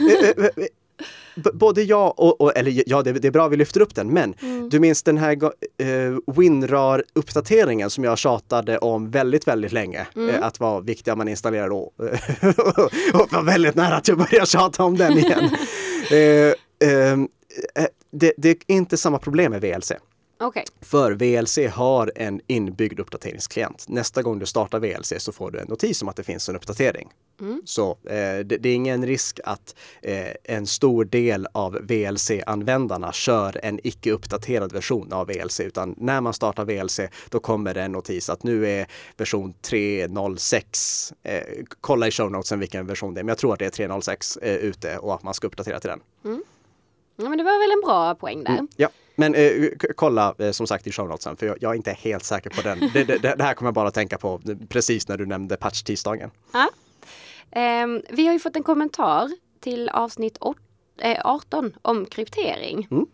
b- 1.35 1.51
både 1.53 1.83
jag 1.83 2.21
och, 2.21 2.41
och 2.41 2.57
eller 2.57 2.83
ja, 2.87 3.03
det, 3.03 3.13
det 3.13 3.29
är 3.29 3.33
bra 3.33 3.49
vi 3.49 3.57
lyfter 3.57 3.81
upp 3.81 3.95
den, 3.95 4.09
men 4.09 4.35
du 4.71 4.81
minns 4.81 5.03
den 5.03 5.19
här 5.19 5.33
eh, 5.43 6.19
WinRAR-uppdateringen 6.27 7.91
som 7.91 8.05
jag 8.05 8.19
tjatade 8.19 8.79
om 8.79 9.11
väldigt, 9.11 9.49
väldigt 9.49 9.73
länge 9.73 10.07
eh, 10.17 10.43
att 10.43 10.61
var 10.61 10.81
viktig 10.81 11.13
om 11.13 11.19
man 11.19 11.29
installerar 11.29 11.69
då. 11.69 11.79
och 13.15 13.33
var 13.33 13.43
väldigt 13.43 13.75
nära 13.75 13.97
att 13.97 14.09
jag 14.09 14.19
börjar 14.19 14.45
tjata 14.47 14.85
om 14.85 14.97
den 14.97 15.19
igen. 15.19 15.45
eh, 16.11 16.19
eh, 16.89 17.13
eh, 17.13 17.87
det, 18.11 18.33
det 18.37 18.51
är 18.51 18.57
inte 18.67 18.97
samma 18.97 19.19
problem 19.19 19.53
med 19.53 19.61
VLC. 19.61 19.93
Okej. 20.45 20.65
För 20.81 21.13
VLC 21.13 21.59
har 21.73 22.13
en 22.17 22.41
inbyggd 22.47 23.01
uppdateringsklient. 23.01 23.85
Nästa 23.89 24.23
gång 24.23 24.39
du 24.39 24.47
startar 24.47 24.81
VLC 24.81 25.13
så 25.19 25.33
får 25.33 25.51
du 25.51 25.59
en 25.59 25.69
notis 25.69 26.03
om 26.03 26.09
att 26.09 26.17
det 26.17 26.23
finns 26.23 26.49
en 26.49 26.57
uppdatering. 26.57 27.09
Så 27.65 27.91
eh, 27.91 28.39
det, 28.45 28.45
det 28.45 28.69
är 28.69 28.75
ingen 28.75 29.07
risk 29.07 29.41
att 29.45 29.75
eh, 30.03 30.29
en 30.45 30.67
stor 30.67 31.05
del 31.05 31.47
av 31.53 31.79
VLC-användarna 31.83 33.13
kör 33.13 33.61
en 33.63 33.81
icke 33.85 34.13
uppdaterad 34.13 34.73
version 34.73 35.13
av 35.13 35.27
VLC, 35.27 35.61
utan 35.61 35.95
när 35.99 36.21
man 36.21 36.33
startar 36.33 36.65
VLC 36.65 37.01
då 37.31 37.41
kommer 37.41 37.75
det 37.75 37.83
en 37.83 37.93
notis 37.93 38.31
att 38.31 38.43
nu 38.43 38.71
är 38.71 38.87
version 39.17 39.55
3.06. 39.63 41.13
Eh, 41.23 41.65
kolla 41.81 42.09
i 42.09 42.11
show 42.11 42.31
notesen 42.31 42.59
vilken 42.61 42.87
version 42.87 43.15
det 43.15 43.21
är, 43.21 43.25
men 43.25 43.29
jag 43.29 43.39
tror 43.39 43.53
att 43.53 43.59
det 43.59 43.79
är 43.79 43.89
3.06 43.89 44.39
eh, 44.43 44.55
ute 44.55 44.99
och 44.99 45.15
att 45.15 45.23
man 45.23 45.35
ska 45.35 45.47
uppdatera 45.47 45.81
till 45.81 45.91
den. 45.91 46.01
Ja, 47.17 47.29
men 47.29 47.39
det 47.39 47.45
var 47.45 47.61
väl 47.61 47.73
en 47.73 47.81
bra 47.81 48.15
poäng 48.15 48.45
där. 48.45 48.67
Ja, 48.77 48.89
men 49.15 49.35
eh, 49.35 49.69
kolla 49.97 50.35
eh, 50.39 50.51
som 50.51 50.67
sagt 50.67 50.87
i 50.87 50.93
show 50.93 51.09
notesen, 51.09 51.37
för 51.37 51.47
jag, 51.47 51.57
jag 51.61 51.71
är 51.71 51.75
inte 51.77 51.93
helt 51.93 52.25
säker 52.25 52.51
på 52.51 52.63
den. 52.63 52.91
Det, 52.95 53.05
det, 53.05 53.19
det 53.19 53.43
här 53.45 53.55
kommer 53.55 53.67
jag 53.69 53.75
bara 53.75 53.89
att 53.89 53.95
tänka 53.95 54.19
på 54.19 54.41
eh, 54.49 54.57
precis 54.69 55.09
när 55.09 55.17
du 55.17 55.27
nämnde 55.27 55.57
patch-tisdagen. 55.57 56.31
Ja. 56.53 56.69
Ehm, 57.51 58.03
vi 58.11 58.27
har 58.27 58.33
ju 58.33 58.39
fått 58.39 58.57
en 58.57 58.63
kommentar 58.63 59.31
till 59.61 59.89
avsnitt 59.89 60.39
åt- 60.41 60.57
eh, 61.01 61.21
18 61.25 61.77
om 61.83 62.07
kryptering. 62.07 62.89
Mm. 62.91 63.07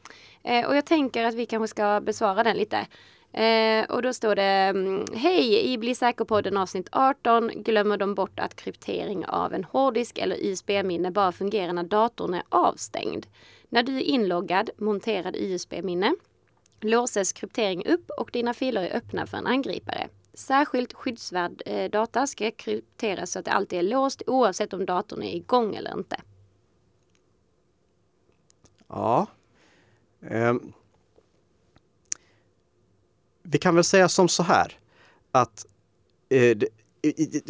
Eh, 0.45 0.69
och 0.69 0.77
jag 0.77 0.87
tänker 0.87 1.25
att 1.25 1.35
vi 1.35 1.47
kanske 1.47 1.69
ska 1.69 2.01
besvara 2.01 2.43
den 2.43 2.57
lite. 2.57 2.87
Eh, 3.33 3.85
och 3.91 4.03
då 4.03 4.13
står 4.13 4.35
det 4.37 4.43
mm, 4.43 5.05
Hej! 5.15 5.73
I 5.73 5.79
Bli 5.79 5.95
säker-podden 5.95 6.57
avsnitt 6.57 6.89
18 6.93 7.49
glömmer 7.55 7.97
de 7.97 8.15
bort 8.15 8.41
att 8.41 8.57
kryptering 8.57 9.27
av 9.27 9.55
en 9.55 9.65
hårddisk 9.65 10.19
eller 10.19 10.37
USB-minne 10.37 11.11
bara 11.11 11.33
fungerar 11.33 11.73
när 11.73 11.83
datorn 11.83 12.35
är 12.35 12.43
avstängd. 12.49 13.27
När 13.73 13.83
du 13.83 13.97
är 13.97 14.03
inloggad, 14.03 14.71
monterad 14.79 15.37
USB-minne, 15.37 16.15
låses 16.81 17.33
kryptering 17.33 17.87
upp 17.87 18.11
och 18.19 18.31
dina 18.33 18.55
filer 18.55 18.83
är 18.83 18.97
öppna 18.97 19.27
för 19.27 19.39
en 19.39 19.47
angripare. 19.47 20.09
Särskilt 20.35 20.93
skyddsvärd 20.93 21.63
eh, 21.67 21.91
data 21.91 22.27
ska 22.27 22.51
krypteras 22.51 23.33
så 23.33 23.39
att 23.39 23.45
det 23.45 23.53
alltid 23.53 23.79
är 23.79 23.83
låst 23.83 24.23
oavsett 24.27 24.73
om 24.73 24.87
datorn 24.87 25.23
är 25.23 25.35
igång 25.35 25.75
eller 25.75 25.99
inte. 25.99 26.17
Ja. 28.89 29.27
Um. 30.21 30.73
Vi 33.43 33.59
kan 33.59 33.75
väl 33.75 33.85
säga 33.85 34.09
som 34.09 34.29
så 34.29 34.43
här 34.43 34.79
att 35.31 35.67
eh, 36.29 36.59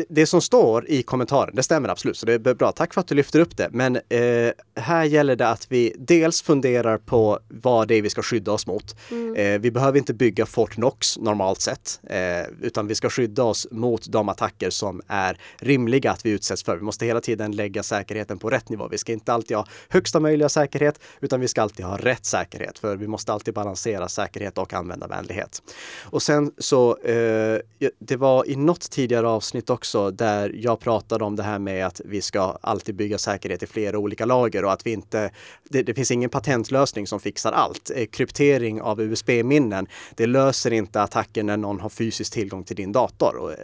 det- 0.09 0.26
som 0.26 0.40
står 0.40 0.90
i 0.90 1.02
kommentaren, 1.02 1.54
det 1.54 1.62
stämmer 1.62 1.88
absolut, 1.88 2.16
så 2.16 2.26
det 2.26 2.33
är 2.33 2.54
bra. 2.54 2.73
Tack 2.73 2.95
för 2.95 3.00
att 3.00 3.07
du 3.07 3.14
lyfter 3.14 3.40
upp 3.40 3.57
det. 3.57 3.69
Men 3.73 3.97
eh, 3.97 4.52
här 4.76 5.04
gäller 5.04 5.37
det 5.37 5.49
att 5.49 5.66
vi 5.73 5.95
dels 5.99 6.42
funderar 6.42 6.99
på 6.99 7.38
vad 7.49 7.88
det 7.88 7.95
är 7.95 8.02
vi 8.02 8.11
ska 8.11 8.23
skydda 8.23 8.52
oss 8.52 8.66
mot. 8.66 8.97
Mm. 9.11 9.35
Eh, 9.35 9.61
vi 9.61 9.71
behöver 9.71 9.99
inte 9.99 10.14
bygga 10.14 10.47
Fort 10.47 10.71
Knox 10.75 11.19
normalt 11.19 11.61
sett, 11.61 12.00
eh, 12.11 12.21
utan 12.61 12.87
vi 12.87 12.95
ska 12.95 13.11
skydda 13.11 13.45
oss 13.45 13.66
mot 13.71 14.07
de 14.12 14.28
attacker 14.28 14.71
som 14.71 15.00
är 15.07 15.38
rimliga 15.59 16.11
att 16.11 16.26
vi 16.26 16.30
utsätts 16.30 16.62
för. 16.64 16.76
Vi 16.76 16.83
måste 16.83 17.07
hela 17.07 17.21
tiden 17.21 17.52
lägga 17.52 17.83
säkerheten 17.83 18.38
på 18.38 18.50
rätt 18.50 18.69
nivå. 18.69 18.88
Vi 18.90 18.99
ska 18.99 19.12
inte 19.12 19.33
alltid 19.33 19.57
ha 19.57 19.66
högsta 19.88 20.21
möjliga 20.21 20.49
säkerhet, 20.49 21.00
utan 21.21 21.40
vi 21.40 21.49
ska 21.49 21.62
alltid 21.62 21.87
ha 21.87 21.97
rätt 21.97 22.25
säkerhet, 22.25 22.78
för 22.78 22.97
vi 22.97 23.07
måste 23.07 23.33
alltid 23.33 23.54
balansera 23.54 24.09
säkerhet 24.09 24.59
och 24.59 24.73
användarvänlighet. 24.75 25.62
Och 26.02 26.23
sen 26.23 26.52
så, 26.59 26.97
eh, 26.97 27.59
det 27.99 28.16
var 28.16 28.49
i 28.49 28.57
något 28.57 28.90
tidigare 28.90 29.28
avsnitt 29.40 29.70
också 29.70 30.11
där 30.11 30.52
jag 30.54 30.80
pratade 30.80 31.25
om 31.25 31.37
det 31.37 31.42
här 31.42 31.59
med 31.59 31.87
att 31.87 32.00
vi 32.04 32.23
ska 32.23 32.59
alltid 32.61 32.94
bygga 32.94 33.18
säkerhet 33.18 33.62
i 33.62 33.66
flera 33.66 33.99
olika 33.99 34.25
lager 34.25 34.64
och 34.64 34.73
att 34.73 34.87
vi 34.87 34.92
inte, 34.92 35.30
det, 35.68 35.82
det 35.82 35.94
finns 35.94 36.11
ingen 36.11 36.30
patentlösning 36.30 37.06
som 37.06 37.20
fixar 37.20 37.52
allt. 37.52 37.90
Eh, 37.94 38.06
kryptering 38.06 38.82
av 38.82 39.00
USB-minnen, 39.00 39.87
det 40.16 40.26
löser 40.26 40.73
inte 40.73 41.02
attacken 41.02 41.47
när 41.47 41.56
någon 41.56 41.80
har 41.80 41.88
fysisk 41.88 42.32
tillgång 42.32 42.64
till 42.64 42.76
din 42.76 42.92
dator. 42.92 43.37
Och, 43.37 43.52
eh, 43.52 43.59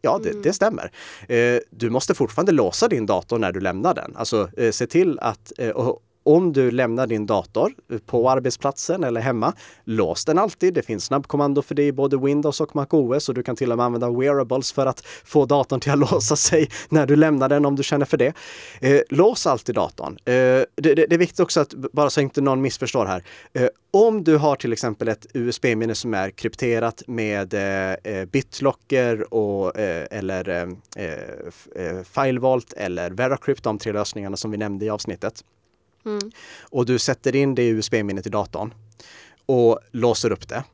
ja, 0.00 0.20
det, 0.22 0.30
mm. 0.30 0.42
det 0.42 0.52
stämmer. 0.52 0.90
Eh, 1.28 1.58
du 1.70 1.90
måste 1.90 2.14
fortfarande 2.14 2.52
låsa 2.52 2.88
din 2.88 3.06
dator 3.06 3.38
när 3.38 3.52
du 3.52 3.60
lämnar 3.60 3.94
den. 3.94 4.16
Alltså 4.16 4.48
se 4.72 4.86
till 4.86 5.18
att 5.18 5.52
och, 5.74 6.02
om 6.22 6.52
du 6.52 6.70
lämnar 6.70 7.06
din 7.06 7.26
dator 7.26 7.72
på 8.06 8.30
arbetsplatsen 8.30 9.04
eller 9.04 9.20
hemma, 9.20 9.52
lås 9.84 10.24
den 10.24 10.38
alltid. 10.38 10.74
Det 10.74 10.82
finns 10.82 11.04
snabbkommando 11.04 11.62
för 11.62 11.74
det 11.74 11.86
i 11.86 11.92
både 11.92 12.16
Windows 12.16 12.60
och 12.60 12.76
MacOS 12.76 13.28
och 13.28 13.34
du 13.34 13.42
kan 13.42 13.56
till 13.56 13.72
och 13.72 13.76
med 13.76 13.86
använda 13.86 14.10
wearables 14.10 14.72
för 14.72 14.86
att 14.86 15.06
få 15.24 15.46
datorn 15.46 15.80
till 15.80 15.92
att 15.92 15.98
låsa 16.12 16.36
sig 16.36 16.68
när 16.88 17.06
du 17.06 17.16
lämnar 17.16 17.48
den 17.48 17.66
om 17.66 17.76
du 17.76 17.82
känner 17.82 18.06
för 18.06 18.16
det. 18.16 18.32
Eh, 18.80 19.00
lås 19.08 19.46
alltid 19.46 19.74
datorn. 19.74 20.18
Eh, 20.24 20.32
det, 20.34 20.66
det, 20.74 20.94
det, 20.94 21.14
är 21.14 21.18
viktigt 21.18 21.40
också 21.40 21.60
att, 21.60 21.74
bara 21.74 22.10
så 22.10 22.20
inte 22.20 22.40
någon 22.40 22.62
missförstår 22.62 23.06
här, 23.06 23.24
eh, 23.52 23.68
om 23.90 24.24
du 24.24 24.36
har 24.36 24.56
till 24.56 24.72
exempel 24.72 25.08
ett 25.08 25.26
USB-minne 25.34 25.94
som 25.94 26.14
är 26.14 26.30
krypterat 26.30 27.02
med 27.06 27.54
eh, 27.54 28.12
eh 28.12 28.24
BitLocker 28.24 29.34
och, 29.34 29.78
eh, 29.78 30.06
eller 30.10 30.48
eh, 30.48 30.68
eh, 30.96 31.12
eh 31.76 32.02
FileVault 32.02 32.72
eller 32.72 33.10
VeraCrypt, 33.10 33.64
de 33.64 33.78
tre 33.78 33.92
lösningarna 33.92 34.36
som 34.36 34.50
vi 34.50 34.56
nämnde 34.56 34.84
i 34.84 34.90
avsnittet. 34.90 35.44
Mm. 36.06 36.30
Och 36.60 36.86
du 36.86 36.98
sätter 36.98 37.36
in 37.36 37.54
det 37.54 37.68
USB-minnet 37.68 38.26
i 38.26 38.30
datorn 38.30 38.74
och 39.46 39.78
låser 39.90 40.32
upp 40.32 40.48
det. 40.48 40.64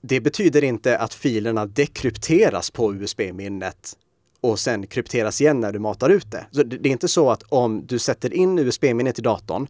Det 0.00 0.20
betyder 0.20 0.64
inte 0.64 0.98
att 0.98 1.14
filerna 1.14 1.66
dekrypteras 1.66 2.70
på 2.70 2.94
USB-minnet 2.94 3.96
och 4.40 4.58
sen 4.58 4.86
krypteras 4.86 5.40
igen 5.40 5.60
när 5.60 5.72
du 5.72 5.78
matar 5.78 6.10
ut 6.10 6.30
det. 6.30 6.46
Så 6.50 6.62
det 6.62 6.88
är 6.88 6.92
inte 6.92 7.08
så 7.08 7.30
att 7.30 7.42
om 7.42 7.86
du 7.86 7.98
sätter 7.98 8.34
in 8.34 8.58
USB-minnet 8.58 9.18
i 9.18 9.22
datorn 9.22 9.66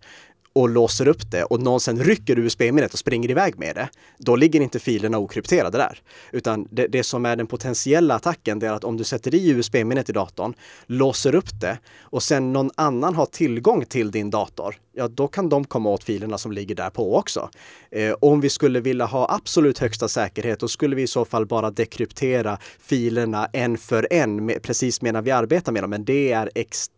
och 0.53 0.69
låser 0.69 1.09
upp 1.09 1.31
det 1.31 1.45
och 1.45 1.63
någon 1.63 1.81
sen 1.81 2.05
rycker 2.05 2.39
USB-minnet 2.39 2.93
och 2.93 2.99
springer 2.99 3.31
iväg 3.31 3.59
med 3.59 3.75
det, 3.77 3.89
då 4.19 4.37
ligger 4.37 4.61
inte 4.61 4.79
filerna 4.79 5.19
okrypterade 5.19 5.79
där. 5.79 5.99
Utan 6.33 6.69
det, 6.71 6.87
det 6.87 7.03
som 7.03 7.27
är 7.27 7.37
den 7.37 7.47
potentiella 7.47 8.15
attacken, 8.15 8.59
det 8.59 8.67
är 8.67 8.73
att 8.73 8.85
om 8.85 8.97
du 8.97 9.05
sätter 9.05 9.35
i 9.35 9.51
USB-minnet 9.51 10.11
i 10.11 10.13
datorn, 10.13 10.55
låser 10.87 11.35
upp 11.35 11.61
det 11.61 11.79
och 12.01 12.23
sen 12.23 12.53
någon 12.53 12.71
annan 12.75 13.15
har 13.15 13.27
tillgång 13.27 13.85
till 13.85 14.11
din 14.11 14.31
dator, 14.31 14.77
ja 14.93 15.09
då 15.09 15.29
kan 15.29 15.49
de 15.49 15.65
komma 15.65 15.91
åt 15.91 16.05
filerna 16.05 16.39
som 16.39 16.53
ligger 16.53 16.75
där 16.75 16.91
på 16.91 17.17
också. 17.17 17.51
Eh, 17.91 18.15
om 18.21 18.41
vi 18.41 18.49
skulle 18.49 18.81
vilja 18.81 19.05
ha 19.05 19.35
absolut 19.35 19.79
högsta 19.79 20.09
säkerhet, 20.09 20.61
då 20.61 20.69
skulle 20.69 20.97
vi 20.97 21.03
i 21.03 21.07
så 21.07 21.25
fall 21.25 21.47
bara 21.47 21.71
dekryptera 21.71 22.59
filerna 22.81 23.49
en 23.53 23.79
för 23.79 24.09
en, 24.11 24.47
med, 24.47 24.63
precis 24.63 25.03
medan 25.03 25.25
vi 25.25 25.31
arbetar 25.31 25.73
med 25.73 25.83
dem. 25.83 25.91
Men 25.91 26.05
det 26.05 26.33
är 26.33 26.51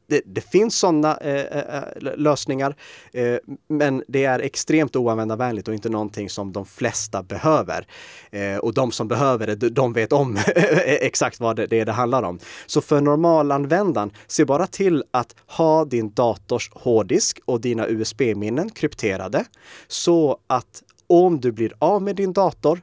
det, 0.07 0.23
det, 0.27 0.41
finns 0.41 0.79
sådana 0.79 1.17
eh, 1.17 1.59
eh, 1.59 1.77
eh 1.77 2.17
lösningar, 2.17 2.77
eh, 3.13 3.37
men 3.69 4.05
det 4.09 4.25
är 4.25 4.39
extremt 4.39 4.97
oanvändarvänligt 4.97 5.69
och 5.69 5.75
inte 5.75 5.89
någonting 5.89 6.31
som 6.31 6.53
de 6.53 6.67
flesta 6.67 7.23
behöver. 7.23 7.87
Eh, 8.31 8.57
och 8.57 8.75
de 8.75 8.93
som 8.93 9.09
behöver 9.09 9.47
det, 9.47 9.71
de 9.71 9.93
vet 9.93 10.13
om 10.13 10.39
exakt 10.87 11.41
vad 11.41 11.57
det, 11.57 11.67
det 11.67 11.81
är 11.81 11.85
det 11.85 11.93
handlar 11.93 12.23
om. 12.23 12.39
Så 12.67 12.81
för 12.81 13.01
normalanvändaren, 13.01 14.11
se 14.27 14.45
bara 14.45 14.67
till 14.67 15.05
att 15.11 15.35
ha 15.47 15.85
din 15.85 16.13
dators 16.15 16.71
hårddisk 16.75 17.41
och 17.45 17.61
dina 17.61 17.89
USB-minnen 17.89 18.71
krypterade 18.71 19.45
så 19.89 20.39
att 20.47 20.83
om 21.07 21.41
du 21.41 21.53
blir 21.53 21.73
av 21.79 22.03
med 22.03 22.17
din 22.17 22.33
dator 22.33 22.81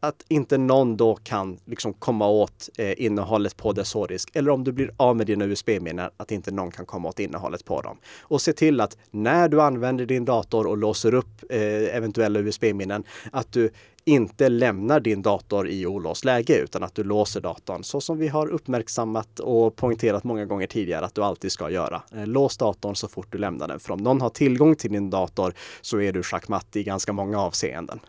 att 0.00 0.24
inte 0.28 0.58
någon 0.58 0.96
då 0.96 1.14
kan 1.14 1.58
liksom 1.64 1.92
komma 1.92 2.28
åt 2.28 2.68
eh, 2.78 3.04
innehållet 3.04 3.56
på 3.56 3.72
dess 3.72 3.94
hårddisk. 3.94 4.30
Eller 4.36 4.50
om 4.50 4.64
du 4.64 4.72
blir 4.72 4.90
av 4.96 5.16
med 5.16 5.26
dina 5.26 5.44
USB-minnen, 5.44 6.10
att 6.16 6.32
inte 6.32 6.50
någon 6.50 6.70
kan 6.70 6.86
komma 6.86 7.08
åt 7.08 7.20
innehållet 7.20 7.64
på 7.64 7.80
dem. 7.80 7.98
Och 8.20 8.42
se 8.42 8.52
till 8.52 8.80
att 8.80 8.96
när 9.10 9.48
du 9.48 9.62
använder 9.62 10.06
din 10.06 10.24
dator 10.24 10.66
och 10.66 10.76
låser 10.76 11.14
upp 11.14 11.44
eh, 11.50 11.96
eventuella 11.96 12.38
USB-minnen, 12.38 13.04
att 13.32 13.52
du 13.52 13.70
inte 14.04 14.48
lämnar 14.48 15.00
din 15.00 15.22
dator 15.22 15.68
i 15.68 15.86
olåst 15.86 16.24
läge 16.24 16.58
utan 16.58 16.82
att 16.82 16.94
du 16.94 17.04
låser 17.04 17.40
datorn 17.40 17.84
så 17.84 18.00
som 18.00 18.18
vi 18.18 18.28
har 18.28 18.46
uppmärksammat 18.46 19.40
och 19.40 19.76
poängterat 19.76 20.24
många 20.24 20.44
gånger 20.44 20.66
tidigare 20.66 21.04
att 21.04 21.14
du 21.14 21.22
alltid 21.22 21.52
ska 21.52 21.70
göra. 21.70 22.02
Eh, 22.14 22.26
lås 22.26 22.56
datorn 22.56 22.96
så 22.96 23.08
fort 23.08 23.32
du 23.32 23.38
lämnar 23.38 23.68
den. 23.68 23.80
För 23.80 23.92
om 23.92 24.00
någon 24.00 24.20
har 24.20 24.30
tillgång 24.30 24.76
till 24.76 24.92
din 24.92 25.10
dator 25.10 25.54
så 25.80 26.00
är 26.00 26.12
du 26.12 26.22
schackmatt 26.22 26.76
i 26.76 26.82
ganska 26.82 27.12
många 27.12 27.40
avseenden. 27.40 28.00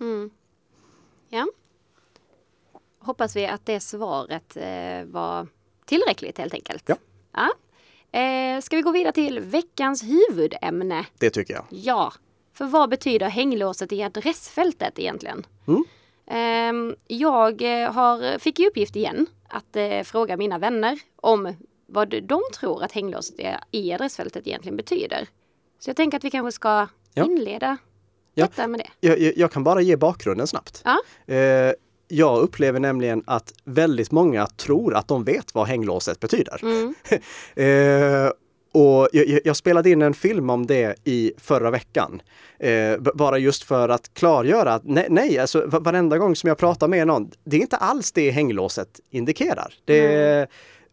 Mm. 0.00 0.30
Ja. 1.36 1.46
Hoppas 2.98 3.36
vi 3.36 3.46
att 3.46 3.66
det 3.66 3.80
svaret 3.80 4.56
eh, 4.56 5.04
var 5.04 5.46
tillräckligt 5.84 6.38
helt 6.38 6.54
enkelt. 6.54 6.84
Ja. 6.86 6.96
ja. 7.32 7.50
Eh, 8.20 8.60
ska 8.60 8.76
vi 8.76 8.82
gå 8.82 8.90
vidare 8.90 9.12
till 9.12 9.40
veckans 9.40 10.02
huvudämne? 10.02 11.06
Det 11.18 11.30
tycker 11.30 11.54
jag. 11.54 11.64
Ja. 11.70 12.12
För 12.52 12.64
vad 12.64 12.90
betyder 12.90 13.28
hänglåset 13.28 13.92
i 13.92 14.02
adressfältet 14.02 14.98
egentligen? 14.98 15.46
Mm. 15.66 15.84
Ehm, 16.26 16.90
eh, 16.90 17.16
jag 17.16 17.62
har, 17.92 18.38
fick 18.38 18.60
i 18.60 18.66
uppgift 18.66 18.96
igen 18.96 19.26
att 19.48 19.76
eh, 19.76 20.02
fråga 20.02 20.36
mina 20.36 20.58
vänner 20.58 20.98
om 21.16 21.54
vad 21.86 22.22
de 22.22 22.42
tror 22.58 22.82
att 22.82 22.92
hänglåset 22.92 23.40
i 23.70 23.92
adressfältet 23.92 24.46
egentligen 24.46 24.76
betyder. 24.76 25.28
Så 25.78 25.90
jag 25.90 25.96
tänker 25.96 26.16
att 26.16 26.24
vi 26.24 26.30
kanske 26.30 26.52
ska 26.52 26.88
ja. 27.14 27.24
inleda 27.24 27.76
Ja, 28.36 28.66
med 28.66 28.80
det. 28.80 29.08
Jag, 29.08 29.32
jag, 29.36 29.52
kan 29.52 29.64
bara 29.64 29.80
ge 29.80 29.96
bakgrunden 29.96 30.46
snabbt. 30.46 30.82
Ja. 30.84 30.98
Eh, 31.34 31.72
jag 32.08 32.38
upplever 32.38 32.80
nämligen 32.80 33.22
att 33.26 33.52
väldigt 33.64 34.10
många 34.10 34.46
tror 34.46 34.94
att 34.94 35.08
de 35.08 35.24
vet 35.24 35.54
vad 35.54 35.66
hänglåset 35.66 36.20
betyder. 36.20 36.60
Mm. 36.62 36.94
eh, 38.26 38.32
och 38.72 39.08
jag, 39.12 39.40
jag, 39.44 39.56
spelade 39.56 39.90
in 39.90 40.02
en 40.02 40.14
film 40.14 40.50
om 40.50 40.66
det 40.66 40.96
i 41.04 41.32
förra 41.38 41.70
veckan. 41.70 42.22
Eh, 42.58 42.98
bara 42.98 43.38
just 43.38 43.62
för 43.62 43.88
att 43.88 44.14
klargöra 44.14 44.74
att 44.74 44.84
nej, 44.84 45.06
nej, 45.10 45.38
alltså 45.38 45.66
varenda 45.66 46.18
gång 46.18 46.36
som 46.36 46.48
jag 46.48 46.58
pratar 46.58 46.88
med 46.88 47.06
någon, 47.06 47.30
det 47.44 47.56
är 47.56 47.60
inte 47.60 47.76
alls 47.76 48.12
det 48.12 48.30
hänglåset 48.30 49.00
indikerar. 49.10 49.74
Det, 49.84 50.14
mm 50.14 50.46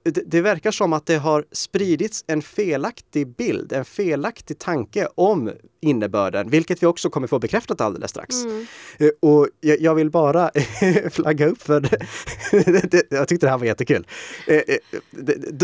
det, 0.04 0.24
det, 0.26 0.42
verkar 0.42 0.72
som 0.72 0.94
att 0.94 1.06
det 1.06 1.16
har 1.16 1.46
spridits 1.52 2.24
en 2.28 2.42
felaktig 2.42 3.28
bild, 3.28 3.74
en 3.74 3.86
felaktig 3.86 4.60
tanke 4.60 5.08
om 5.16 5.52
innebörden, 5.84 6.50
vilket 6.50 6.84
vi 6.84 6.88
också 6.88 7.10
kommer 7.10 7.28
få 7.28 7.40
bekräftat 7.40 7.82
alldeles 7.82 8.12
strax. 8.12 8.44
Mm. 8.44 8.66
Eh, 8.98 9.10
och 9.20 9.48
jag, 9.62 9.82
jag, 9.82 9.96
vill 9.96 10.10
bara 10.10 10.52
flagga 11.12 11.48
upp 11.48 11.62
för 11.62 11.80
det. 11.80 13.04
jag 13.10 13.28
tyckte 13.28 13.46
det 13.46 13.50
här 13.50 13.58
var 13.58 13.66
jättekul. 13.66 14.08
Eh, 14.48 14.56
eh, 14.56 14.78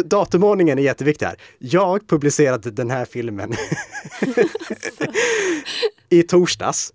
datumordningen 0.06 0.80
är 0.80 0.84
jätteviktig 0.84 1.26
här. 1.26 1.36
Jag 1.60 2.08
publicerade 2.08 2.72
den 2.72 2.90
här 2.90 3.06
filmen 3.06 3.54
i 6.10 6.24
torsdags. 6.24 6.94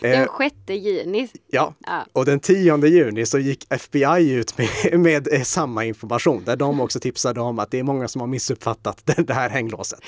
Den 0.00 0.28
6 0.38 0.54
eh, 0.66 0.76
juni. 0.76 1.28
Ja. 1.50 1.74
och 2.12 2.24
den 2.24 2.40
10 2.40 2.86
juni 2.86 3.26
så 3.26 3.38
gick 3.38 3.72
FBI 3.72 4.32
ut 4.32 4.58
med, 4.58 5.00
med 5.00 5.46
samma 5.46 5.84
information 5.84 6.44
där 6.44 6.56
de 6.56 6.80
också 6.80 7.00
tipsade 7.00 7.40
om 7.40 7.58
att 7.58 7.70
det 7.70 7.78
är 7.78 7.82
många 7.82 8.08
som 8.08 8.20
har 8.20 8.28
missuppfattat 8.28 9.02
det 9.16 9.34
här 9.34 9.50
hänglåset. 9.50 10.00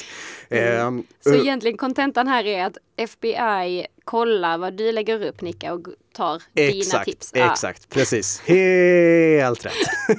Mm. 0.50 0.98
Eh, 0.98 1.04
så 1.20 1.34
egentligen 1.34 1.76
kontentan 1.76 2.28
här 2.28 2.44
är 2.44 2.55
att 2.64 2.78
FBI 2.96 3.86
kollar 4.04 4.58
vad 4.58 4.76
du 4.76 4.92
lägger 4.92 5.22
upp 5.26 5.40
Nicka 5.40 5.72
och 5.72 5.80
tar 6.12 6.42
exakt, 6.54 6.92
dina 6.92 7.04
tips. 7.04 7.32
Ja. 7.34 7.52
Exakt, 7.52 7.88
precis. 7.88 8.40
Helt 8.40 9.66
rätt. 9.66 9.72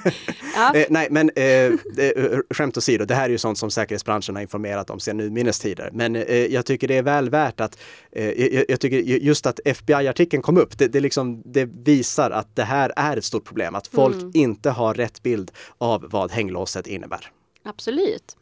ja. 0.56 0.76
eh, 0.76 0.86
nej, 0.90 1.08
men 1.12 1.32
eh, 1.36 1.46
eh, 1.46 2.40
skämt 2.50 2.78
åsido, 2.78 3.06
det 3.06 3.16
här 3.16 3.26
är 3.26 3.30
ju 3.30 3.38
sånt 3.38 3.58
som 3.58 3.72
säkerhetsbranschen 3.72 4.36
har 4.36 4.42
informerat 4.42 4.90
om 4.90 5.00
sedan 5.00 5.20
urminnes 5.20 5.60
tider. 5.60 5.90
Men 5.94 6.16
eh, 6.16 6.46
jag 6.46 6.66
tycker 6.66 6.88
det 6.88 6.98
är 6.98 7.04
väl 7.04 7.30
värt 7.30 7.60
att, 7.60 7.80
eh, 8.12 8.54
jag, 8.54 8.66
jag, 8.70 8.80
tycker 8.80 8.98
just 8.98 9.46
att 9.46 9.60
FBI-artikeln 9.66 10.44
kom 10.44 10.58
upp, 10.58 10.78
det, 10.78 10.88
det, 10.88 11.00
liksom, 11.00 11.42
det 11.46 11.66
visar 11.66 12.32
att 12.32 12.56
det 12.56 12.64
här 12.64 12.94
är 12.96 13.18
ett 13.18 13.26
stort 13.26 13.46
problem, 13.46 13.76
att 13.76 13.88
folk 13.88 14.16
mm. 14.16 14.32
inte 14.34 14.70
har 14.70 14.94
rätt 14.94 15.24
bild 15.24 15.52
av 15.78 16.08
vad 16.10 16.32
hänglåset 16.32 16.88
innebär. 16.88 17.32
Absolut. 17.64 18.38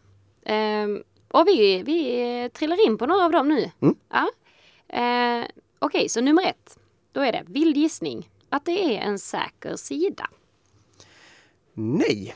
Um, 0.46 1.04
och 1.36 1.48
vi, 1.48 1.84
vi 1.84 2.50
trillar 2.54 2.88
in 2.88 2.98
på 2.98 3.06
några 3.06 3.26
av 3.26 3.32
dem 3.32 3.50
nu. 3.50 3.72
Mm. 3.82 3.96
Ja. 4.10 4.30
Eh, 4.88 5.46
Okej, 5.80 6.00
okay, 6.00 6.10
så 6.10 6.22
nummer 6.22 6.44
ett. 6.44 6.78
Då 7.12 7.22
är 7.22 7.32
det 7.32 7.44
vild 7.48 7.78
gissning. 7.78 8.30
Att 8.50 8.66
det 8.66 8.96
är 8.96 9.02
en 9.02 9.20
säker 9.20 9.76
sida. 9.76 10.30
Nej, 11.74 12.36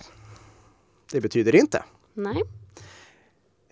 det 1.11 1.21
betyder 1.21 1.51
det 1.51 1.57
inte. 1.57 1.83
Nej. 2.13 2.43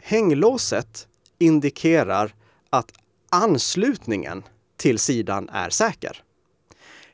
Hänglåset 0.01 1.07
indikerar 1.39 2.35
att 2.69 2.91
anslutningen 3.29 4.43
till 4.75 4.99
sidan 4.99 5.49
är 5.49 5.69
säker. 5.69 6.23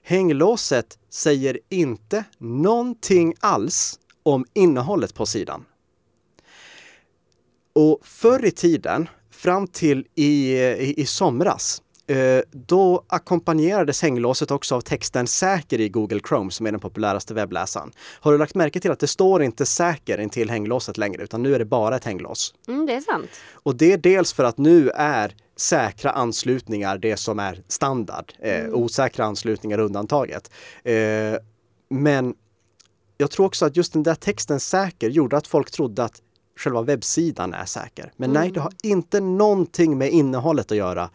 Hänglåset 0.01 0.99
säger 1.09 1.59
inte 1.69 2.23
någonting 2.37 3.33
alls 3.39 3.99
om 4.23 4.45
innehållet 4.53 5.15
på 5.15 5.25
sidan. 5.25 5.65
Och 7.75 7.99
förr 8.03 8.45
i 8.45 8.51
tiden, 8.51 9.09
fram 9.31 9.67
till 9.67 10.07
i, 10.15 10.57
i, 10.57 10.93
i 11.01 11.05
somras, 11.05 11.81
eh, 12.07 12.39
då 12.51 13.03
ackompanjerades 13.07 14.01
hänglåset 14.01 14.51
också 14.51 14.75
av 14.75 14.81
texten 14.81 15.27
säker 15.27 15.81
i 15.81 15.89
Google 15.89 16.19
Chrome 16.27 16.51
som 16.51 16.65
är 16.65 16.71
den 16.71 16.79
populäraste 16.79 17.33
webbläsaren. 17.33 17.91
Har 18.19 18.31
du 18.31 18.37
lagt 18.37 18.55
märke 18.55 18.79
till 18.79 18.91
att 18.91 18.99
det 18.99 19.07
står 19.07 19.43
inte 19.43 19.65
säker 19.65 20.17
intill 20.17 20.49
hänglåset 20.49 20.97
längre 20.97 21.23
utan 21.23 21.43
nu 21.43 21.55
är 21.55 21.59
det 21.59 21.65
bara 21.65 21.95
ett 21.95 22.05
hänglås? 22.05 22.53
Mm, 22.67 22.85
det 22.85 22.93
är 22.93 23.01
sant. 23.01 23.29
Och 23.53 23.75
det 23.75 23.93
är 23.93 23.97
dels 23.97 24.33
för 24.33 24.43
att 24.43 24.57
nu 24.57 24.89
är 24.89 25.35
säkra 25.55 26.11
anslutningar 26.11 26.97
det 26.97 27.17
som 27.17 27.39
är 27.39 27.63
standard. 27.67 28.33
Eh, 28.39 28.59
Mm. 28.59 28.73
osäkra 28.75 29.25
anslutningar 29.25 29.79
undantaget. 29.79 30.51
Eh, 30.83 30.93
men 31.89 32.35
jag 33.17 33.31
tror 33.31 33.45
också 33.45 33.65
att 33.65 33.77
just 33.77 33.93
den 33.93 34.03
där 34.03 34.15
texten 34.15 34.59
säker 34.59 35.09
gjorde 35.09 35.37
att 35.37 35.47
folk 35.47 35.71
trodde 35.71 36.03
att 36.03 36.21
själva 36.55 36.81
webbsidan 36.81 37.53
är 37.53 37.65
säker. 37.65 38.11
Men 38.17 38.33
nej, 38.33 38.51
det 38.51 38.59
har 38.59 38.73
inte 38.83 39.19
någonting 39.19 39.97
med 39.97 40.11
innehållet 40.11 40.71
att 40.71 40.77
göra. 40.77 41.09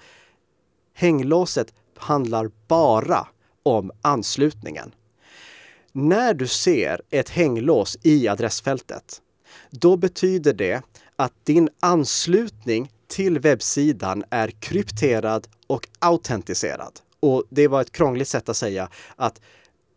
Hänglåset 0.95 1.75
handlar 1.97 2.51
bara 2.69 3.27
om 3.63 3.91
anslutningen. 4.03 4.95
När 5.93 6.35
du 6.35 6.47
ser 6.47 7.03
ett 7.11 7.29
hänglås 7.29 7.97
i 8.03 8.29
adressfältet, 8.29 9.23
då 9.71 9.97
betyder 9.97 10.53
det 10.53 10.83
att 11.17 11.33
din 11.45 11.69
anslutning 11.81 12.93
till 13.07 13.39
webbsidan 13.39 14.25
är 14.31 14.49
krypterad 14.49 15.49
och 15.67 15.89
autentiserad. 15.99 17.01
Och 17.21 17.45
det 17.51 17.69
var 17.69 17.81
ett 17.81 17.93
krångligt 17.93 18.29
sätt 18.29 18.49
att 18.49 18.57
säga 18.57 18.89
att 19.17 19.41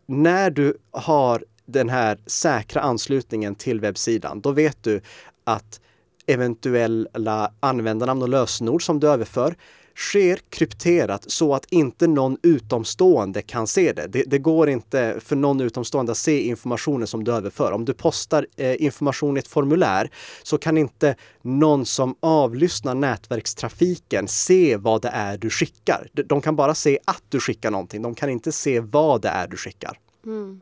när 0.06 0.50
du 0.50 0.78
har 0.90 1.44
den 1.66 1.88
här 1.88 2.18
säkra 2.26 2.80
anslutningen 2.80 3.54
till 3.54 3.80
webbsidan, 3.80 4.40
då 4.40 4.52
vet 4.52 4.82
du 4.82 5.00
att 5.44 5.80
eventuella 6.26 7.52
användarnamn 7.60 8.22
och 8.22 8.28
lösenord 8.28 8.86
som 8.86 9.00
du 9.00 9.08
överför 9.08 9.54
sker 9.96 10.38
krypterat 10.50 11.30
så 11.30 11.54
att 11.54 11.64
inte 11.72 12.06
någon 12.06 12.36
utomstående 12.42 13.42
kan 13.42 13.66
se 13.66 13.92
det. 13.92 14.06
det. 14.06 14.22
Det 14.26 14.38
går 14.38 14.68
inte 14.68 15.16
för 15.20 15.36
någon 15.36 15.60
utomstående 15.60 16.12
att 16.12 16.18
se 16.18 16.40
informationen 16.42 17.06
som 17.06 17.24
du 17.24 17.32
överför. 17.32 17.72
Om 17.72 17.84
du 17.84 17.94
postar 17.94 18.46
eh, 18.56 18.82
information 18.82 19.36
i 19.36 19.38
ett 19.38 19.48
formulär 19.48 20.10
så 20.42 20.58
kan 20.58 20.78
inte 20.78 21.14
någon 21.42 21.86
som 21.86 22.14
avlyssnar 22.20 22.94
nätverkstrafiken 22.94 24.28
se 24.28 24.76
vad 24.76 25.02
det 25.02 25.08
är 25.08 25.38
du 25.38 25.50
skickar. 25.50 26.08
De- 26.12 26.22
De 26.22 26.40
kan 26.40 26.56
bara 26.56 26.74
se 26.74 26.98
att 27.04 27.22
du 27.28 27.40
skickar 27.40 27.70
någonting. 27.70 28.02
De 28.02 28.14
kan 28.14 28.30
inte 28.30 28.52
se 28.52 28.80
vad 28.80 29.22
det 29.22 29.28
är 29.28 29.48
du 29.48 29.56
skickar. 29.56 29.98
Mm. 30.26 30.60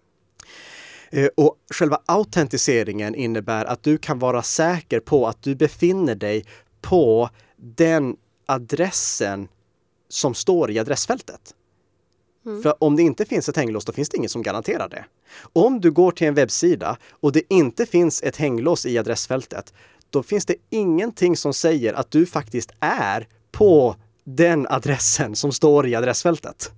Och 1.37 1.57
själva 1.75 2.01
autentiseringen 2.07 3.15
innebär 3.15 3.65
att 3.65 3.83
du 3.83 3.99
kan 3.99 4.19
vara 4.19 4.43
säker 4.43 5.01
på 5.01 5.29
att 5.29 5.43
du 5.43 5.55
befinner 5.55 6.15
dig 6.15 6.45
på 6.81 7.31
den 7.57 8.17
adressen 8.47 9.49
som 10.09 10.35
står 10.35 10.71
i 10.71 10.79
adressfältet. 10.79 11.55
För 12.63 12.85
om 12.85 12.97
det 12.97 13.03
inte 13.03 13.25
finns 13.25 13.49
ett 13.49 13.57
hänglås, 13.57 13.85
då 13.85 13.93
finns 13.93 14.09
det 14.09 14.17
inget 14.17 14.31
som 14.31 14.43
garanterar 14.43 14.89
det. 14.89 15.05
Om 15.53 15.81
du 15.81 15.91
går 15.91 16.11
till 16.11 16.27
en 16.27 16.35
webbsida 16.35 16.97
och 17.11 17.33
det 17.33 17.43
inte 17.49 17.87
finns 17.87 18.23
ett 18.23 18.37
hänglås 18.37 18.87
i 18.87 18.99
adressfältet, 18.99 19.75
då 20.11 20.23
finns 20.23 20.47
det 20.47 20.57
ingenting 20.71 21.37
som 21.37 21.55
säger 21.55 21.95
att 21.95 22.11
du 22.11 22.27
faktiskt 22.27 22.71
är 22.81 23.29
på 23.53 23.97
den 24.25 24.67
adressen 24.67 25.37
som 25.37 25.53
står 25.53 25.87
i 25.87 25.95
adressfältet. 25.95 26.71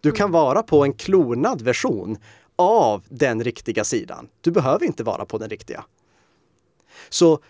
Du 0.00 0.12
kan 0.12 0.30
vara 0.30 0.62
på 0.62 0.84
en 0.84 0.92
klonad 0.92 1.62
version 1.62 2.16
av 2.60 3.02
den 3.08 3.44
riktiga 3.44 3.84
sidan. 3.84 4.28
Du 4.40 4.50
behöver 4.50 4.86
inte 4.86 5.04
vara 5.04 5.24
på 5.24 5.38
den 5.38 5.50
riktiga. 5.50 5.84
Så 7.08 7.40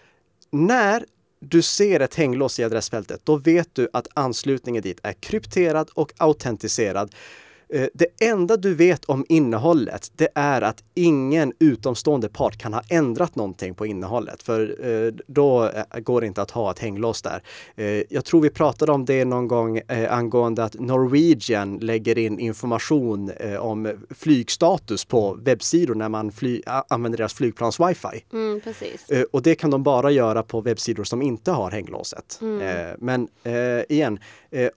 när 0.50 1.04
du 1.40 1.62
ser 1.62 2.00
ett 2.00 2.14
hänglås 2.14 2.60
i 2.60 2.64
adressfältet, 2.64 3.20
då 3.24 3.36
vet 3.36 3.74
du 3.74 3.88
att 3.92 4.08
anslutningen 4.14 4.82
dit 4.82 5.00
är 5.02 5.12
krypterad 5.12 5.90
och 5.94 6.12
autentiserad. 6.16 7.14
Eh, 7.72 7.86
Det 7.94 8.06
enda 8.24 8.56
du 8.56 8.74
vet 8.74 9.04
om 9.04 9.24
innehållet, 9.28 10.12
det 10.16 10.28
är 10.34 10.62
att 10.62 10.84
ingen 10.94 11.52
utomstående 11.58 12.28
part 12.28 12.58
kan 12.58 12.72
ha 12.74 12.82
ändrat 12.90 13.36
någonting 13.36 13.74
på 13.74 13.86
innehållet, 13.86 14.42
för 14.42 14.76
eh, 15.06 15.12
då 15.26 15.64
eh, 15.64 16.00
går 16.00 16.20
det 16.20 16.26
inte 16.26 16.42
att 16.42 16.50
ha 16.50 16.70
ett 16.70 16.78
hänglås 16.78 17.22
där. 17.22 17.42
Jag 18.08 18.24
tror 18.24 18.40
vi 18.40 18.50
pratade 18.50 18.92
om 18.92 19.04
det 19.04 19.24
någon 19.24 19.48
gång 19.48 19.80
angående 20.08 20.64
att 20.64 20.74
Norwegian 20.80 21.78
lägger 21.78 22.18
in 22.18 22.38
information 22.38 23.30
om 23.58 23.92
flygstatus 24.10 25.04
på 25.04 25.34
webbsidor 25.42 25.94
när 25.94 26.08
man 26.08 26.32
fly- 26.32 26.62
använder 26.88 27.18
deras 27.18 27.34
flygplans 27.34 27.80
wifi. 27.80 28.24
Mm, 28.32 28.60
precis. 28.60 29.06
Och 29.32 29.42
det 29.42 29.54
kan 29.54 29.70
de 29.70 29.82
bara 29.82 30.10
göra 30.10 30.42
på 30.42 30.60
webbsidor 30.60 31.04
som 31.04 31.22
inte 31.22 31.50
har 31.50 31.70
hänglåset. 31.70 32.40
Eh, 32.42 32.96
Men 32.98 33.28
igen, 33.88 34.18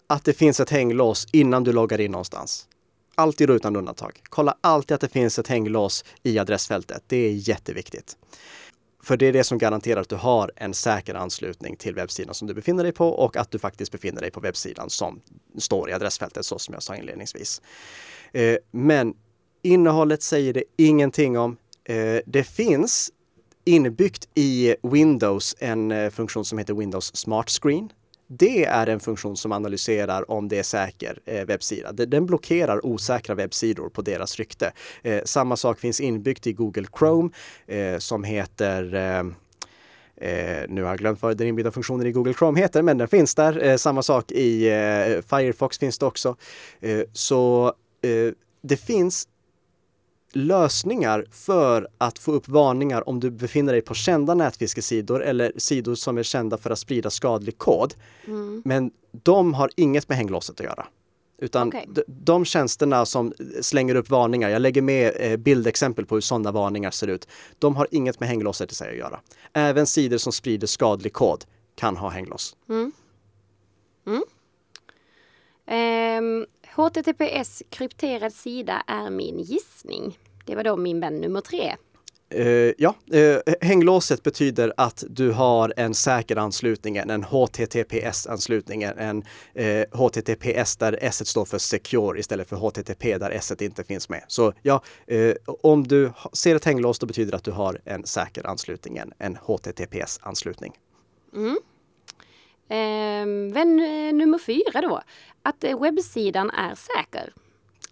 att 0.08 0.26
det 0.26 0.34
finns 0.34 0.60
ett 0.60 0.70
hänglås 0.70 1.28
innan 1.32 1.64
du 1.64 1.74
loggar 1.74 2.02
in 2.02 2.12
någonstans. 2.12 2.68
Alltid 3.16 3.50
och 3.50 3.56
utan 3.56 3.76
undantag. 3.76 4.22
Kolla 4.24 4.58
alltid 4.62 4.96
att 4.96 5.02
det 5.02 5.10
finns 5.10 5.40
ett 5.40 5.48
hänglås 5.48 6.06
i 6.24 6.40
adressfältet. 6.40 7.04
Det 7.08 7.18
är 7.18 7.50
jätteviktigt. 7.50 8.18
För 9.04 9.18
det 9.18 9.26
är 9.26 9.34
det 9.34 9.44
som 9.44 9.58
garanterar 9.58 10.02
att 10.02 10.10
du 10.10 10.16
har 10.16 10.52
en 10.56 10.74
säker 10.74 11.16
anslutning 11.16 11.76
till 11.76 11.96
webbsidan 11.96 12.34
som 12.34 12.48
du 12.48 12.54
befinner 12.54 12.84
dig 12.84 12.94
på 12.94 13.10
och 13.10 13.38
att 13.38 13.52
du 13.52 13.60
faktiskt 13.60 13.92
befinner 13.92 14.22
dig 14.22 14.32
på 14.32 14.40
webbsidan 14.40 14.90
som 14.90 15.22
står 15.58 15.90
i 15.90 15.94
adressfältet 15.94 16.46
så 16.46 16.60
som 16.60 16.74
jag 16.74 16.84
sa 16.84 16.96
inledningsvis. 16.96 17.62
Eh, 18.32 18.58
men 18.72 19.14
innehållet 19.62 20.24
säger 20.24 20.54
det 20.54 20.64
ingenting 20.78 21.38
om. 21.38 21.58
Eh, 21.84 22.20
det 22.26 22.44
finns 22.44 23.12
inbyggt 23.66 24.28
i 24.36 24.76
Windows 24.84 25.56
en 25.60 25.92
eh, 25.92 26.10
funktion 26.10 26.46
som 26.46 26.58
heter 26.58 26.74
Windows 26.74 27.16
Smart 27.16 27.50
Screen. 27.50 27.90
Det 28.28 28.66
är 28.66 28.88
en 28.88 29.00
funktion 29.00 29.38
som 29.38 29.52
analyserar 29.52 30.32
om 30.32 30.48
det 30.48 30.60
är 30.60 30.64
säker 30.64 31.20
eh, 31.26 31.46
webbsida. 31.46 31.92
Den 31.92 32.26
blockerar 32.26 32.86
osäkra 32.86 33.36
webbsidor 33.36 33.90
på 33.90 34.02
deras 34.02 34.36
rykte. 34.36 34.72
Eh, 35.04 35.22
samma 35.26 35.58
sak 35.58 35.80
finns 35.80 36.02
inbyggt 36.02 36.48
i 36.48 36.54
Google 36.54 36.88
Chrome 37.00 37.30
eh, 37.68 37.98
som 37.98 38.24
heter 38.24 38.94
eh, 38.94 39.24
Eh, 40.22 40.66
nu 40.70 40.82
har 40.82 40.90
jag 40.90 40.98
glömt 40.98 41.22
vad 41.22 41.38
den 41.38 41.48
inbyggda 41.48 41.72
funktionen 41.72 42.08
i 42.08 42.12
Google 42.12 42.34
Chrome 42.34 42.60
heter, 42.60 42.82
men 42.82 42.98
den 42.98 43.08
finns 43.08 43.36
där. 43.36 43.64
Eh, 43.64 43.78
samma 43.78 44.04
sak 44.04 44.32
i 44.32 44.68
eh, 44.68 45.22
Firefox 45.22 45.80
finns 45.80 45.98
det 45.98 46.06
också. 46.06 46.36
Eh, 46.80 47.02
så 47.14 47.74
eh, 48.02 48.34
det 48.62 48.78
finns 48.78 49.28
lösningar 50.34 51.26
för 51.32 51.88
att 51.98 52.20
få 52.20 52.32
upp 52.32 52.48
varningar 52.48 53.10
om 53.10 53.20
du 53.20 53.32
befinner 53.32 53.74
dig 53.74 53.82
på 53.82 53.94
kända 53.94 54.34
nätfiskesidor 54.34 55.24
eller 55.24 55.52
sidor 55.58 55.96
som 55.96 56.18
är 56.18 56.24
kända 56.24 56.58
för 56.58 56.70
att 56.70 56.80
sprida 56.80 57.10
skadlig 57.10 57.58
kod. 57.58 57.94
Mm. 58.28 58.62
Men 58.66 58.92
de 59.12 59.54
har 59.54 59.70
inget 59.76 60.10
med 60.10 60.18
hänglåset 60.18 60.60
att 60.60 60.66
göra. 60.66 60.88
Utan 61.42 61.68
Okej. 61.68 61.86
de, 61.88 62.04
de 62.08 62.46
tjänsterna 62.46 63.06
som 63.06 63.34
slänger 63.62 63.96
upp 63.96 64.10
varningar, 64.10 64.50
jag 64.50 64.62
lägger 64.62 64.82
med 64.82 65.14
eh, 65.20 65.38
bildexempel 65.38 66.06
på 66.06 66.16
hur 66.16 66.22
sådana 66.22 66.52
varningar 66.52 66.92
ser 66.92 67.08
ut. 67.08 67.28
De 67.60 67.76
har 67.76 67.88
inget 67.92 68.20
med 68.20 68.30
hänglåset 68.30 68.72
i 68.72 68.76
sig 68.76 68.90
att 68.90 68.98
göra. 68.98 69.20
Även 69.54 69.88
sidor 69.88 70.18
som 70.18 70.34
sprider 70.34 70.68
skadlig 70.68 71.14
kod 71.14 71.46
kan 71.76 71.98
ha 71.98 72.10
hänglås. 72.10 72.56
Ehm, 75.72 76.46
HTTPS 76.76 77.64
krypterad 77.70 78.34
sida 78.34 78.84
är 78.88 79.10
min 79.10 79.40
gissning. 79.40 80.19
Var 80.60 80.64
då 80.64 80.78
min 80.78 81.00
vän 81.00 81.22
nummer 81.22 81.42
tre. 81.42 81.76
Eh, 82.30 82.74
ja, 82.78 82.96
eh, 83.12 83.38
hänglåset 83.62 84.24
betyder 84.24 84.74
att 84.78 85.04
du 85.10 85.32
har 85.32 85.74
en 85.78 85.94
säker 85.94 86.36
anslutning, 86.36 86.98
en 86.98 87.24
HTTPS-anslutning, 87.24 88.84
en 88.84 89.24
eh, 89.54 89.86
HTTPS 89.92 90.78
där 90.78 91.00
S 91.02 91.28
står 91.28 91.46
för 91.46 91.58
secure 91.58 92.20
istället 92.20 92.50
för 92.50 92.56
HTTP 92.56 93.18
där 93.18 93.32
S 93.32 93.54
inte 93.60 93.84
finns 93.84 94.10
med. 94.10 94.24
Så 94.28 94.54
ja, 94.62 94.84
om 95.62 95.88
du 95.88 96.12
ser 96.34 96.56
ett 96.56 96.66
hänglås 96.66 97.00
då 97.00 97.06
betyder 97.06 97.32
det 97.32 97.38
att 97.38 97.44
du 97.44 97.52
har 97.52 97.82
en 97.86 98.06
säker 98.06 98.48
anslutning, 98.48 99.02
en, 99.18 99.36
HTTPS-anslutning. 99.36 100.74
Ehm, 102.70 103.54
vän 103.54 103.78
nummer 104.18 104.38
fyra 104.38 104.82
då. 104.82 105.02
Att 105.42 105.64
webbsidan 105.82 106.50
är 106.50 106.76
säker. 106.76 107.34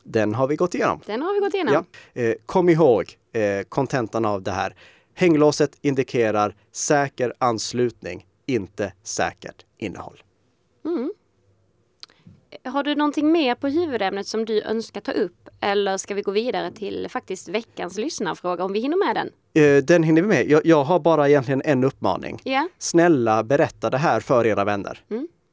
Den 0.07 0.35
har 0.35 0.47
vi 0.47 0.55
gått 0.55 0.75
igenom. 0.75 1.01
Den 1.05 1.21
har 1.21 1.33
vi 1.33 1.39
gått 1.39 1.53
igenom. 1.53 1.85
Ja. 2.13 2.21
Eh, 2.21 2.35
kom 2.45 2.69
ihåg 2.69 3.17
eh, 3.33 3.63
kontentan 3.69 4.25
av 4.25 4.41
det 4.41 4.51
här. 4.51 4.75
Hänglåset 5.13 5.77
indikerar 5.81 6.55
säker 6.71 7.33
anslutning, 7.37 8.25
inte 8.45 8.93
säkert 9.03 9.65
innehåll. 9.77 10.23
Har 12.63 12.83
du 12.83 12.95
någonting 12.95 13.31
mer 13.31 13.55
på 13.55 13.67
huvudämnet 13.67 14.27
som 14.27 14.45
du 14.45 14.61
önskar 14.61 15.01
ta 15.01 15.11
upp? 15.11 15.49
Eller 15.61 15.97
ska 15.97 16.13
vi 16.13 16.21
gå 16.21 16.31
vidare 16.31 16.71
till 16.71 17.07
faktiskt 17.09 17.47
veckans 17.47 17.97
lyssnarfråga 17.97 18.63
om 18.63 18.73
vi 18.73 18.79
hinner 18.79 19.05
med 19.05 19.15
den? 19.15 19.29
Eh, 19.63 19.83
den 19.83 20.03
hinner 20.03 20.21
vi 20.21 20.27
med. 20.27 20.49
Jag, 20.49 20.65
jag 20.65 20.83
har 20.83 20.99
bara 20.99 21.29
egentligen 21.29 21.61
en 21.65 21.83
uppmaning. 21.83 22.39
Ja. 22.43 22.67
Snälla 22.77 23.43
berätta 23.43 23.89
det 23.89 23.97
här 23.97 24.19
för 24.19 24.45
era 24.45 24.63
vänner. 24.63 24.99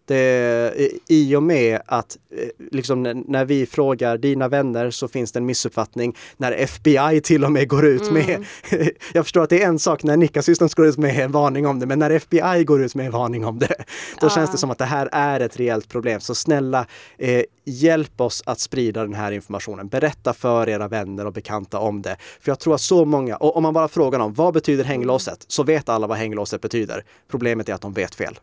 Det, 0.06 0.72
i- 0.76 1.00
I 1.08 1.36
och 1.36 1.42
med 1.42 1.80
att 1.86 2.16
eh, 2.36 2.48
liksom, 2.70 3.02
när 3.28 3.44
vi 3.44 3.66
frågar 3.66 4.18
dina 4.18 4.48
vänner 4.48 4.90
så 4.90 5.08
finns 5.08 5.32
det 5.32 5.38
en 5.38 5.46
missuppfattning 5.46 6.16
när 6.36 6.52
FBI 6.52 7.20
till 7.20 7.44
och 7.44 7.52
med 7.52 7.68
går 7.68 7.86
ut 7.86 8.12
med, 8.12 8.44
jag 9.12 9.24
förstår 9.24 9.42
att 9.42 9.50
det 9.50 9.62
är 9.62 9.68
en 9.68 9.78
sak 9.78 10.02
när 10.02 10.16
Nikka 10.16 10.42
Systems 10.42 10.74
går 10.74 10.86
ut 10.86 10.98
med 10.98 11.18
en 11.18 11.32
varning 11.32 11.66
om 11.66 11.78
det, 11.80 11.86
men 11.86 11.98
när 11.98 12.10
FBI 12.10 12.64
går 12.64 12.82
ut 12.82 12.94
med 12.94 13.06
en 13.06 13.12
varning 13.12 13.44
om 13.44 13.58
det, 13.58 13.84
då 14.20 14.30
känns 14.30 14.52
det 14.52 14.58
som 14.58 14.70
att 14.70 14.78
det 14.78 14.84
här 14.84 15.08
är 15.12 15.40
ett 15.40 15.60
reellt 15.60 15.88
problem. 15.88 16.20
Så 16.20 16.34
snälla, 16.34 16.86
eh, 17.18 17.42
hjälp 17.64 18.20
oss 18.20 18.42
att 18.46 18.60
sprida 18.60 19.02
den 19.02 19.14
här 19.14 19.32
informationen. 19.32 19.88
Berätta 19.88 20.32
för 20.32 20.68
era 20.68 20.88
vänner 20.88 21.26
och 21.26 21.32
bekanta 21.32 21.78
om 21.78 22.02
det. 22.02 22.16
För 22.40 22.50
jag 22.50 22.58
tror 22.60 22.74
att 22.74 22.80
så 22.80 23.04
många, 23.04 23.36
och 23.36 23.56
om 23.56 23.62
man 23.62 23.74
bara 23.74 23.88
frågar 23.88 24.18
dem, 24.18 24.34
vad 24.34 24.54
betyder 24.54 24.84
hänglåset? 24.84 25.44
Så 25.48 25.62
vet 25.62 25.88
alla 25.88 26.06
vad 26.06 26.18
hänglåset 26.18 26.60
betyder. 26.60 27.04
Problemet 27.30 27.68
är 27.68 27.74
att 27.74 27.80
de 27.80 27.92
vet 27.92 28.14
fel. 28.14 28.38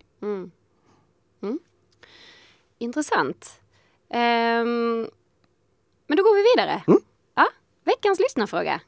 Intressant. 2.77 3.61
Ehm, 4.09 5.09
men 6.07 6.17
då 6.17 6.23
går 6.23 6.35
vi 6.35 6.43
vidare. 6.55 6.83
Mm. 6.87 6.99
Ja, 7.35 7.47
veckans 7.83 8.19
lyssnarfråga. 8.19 8.81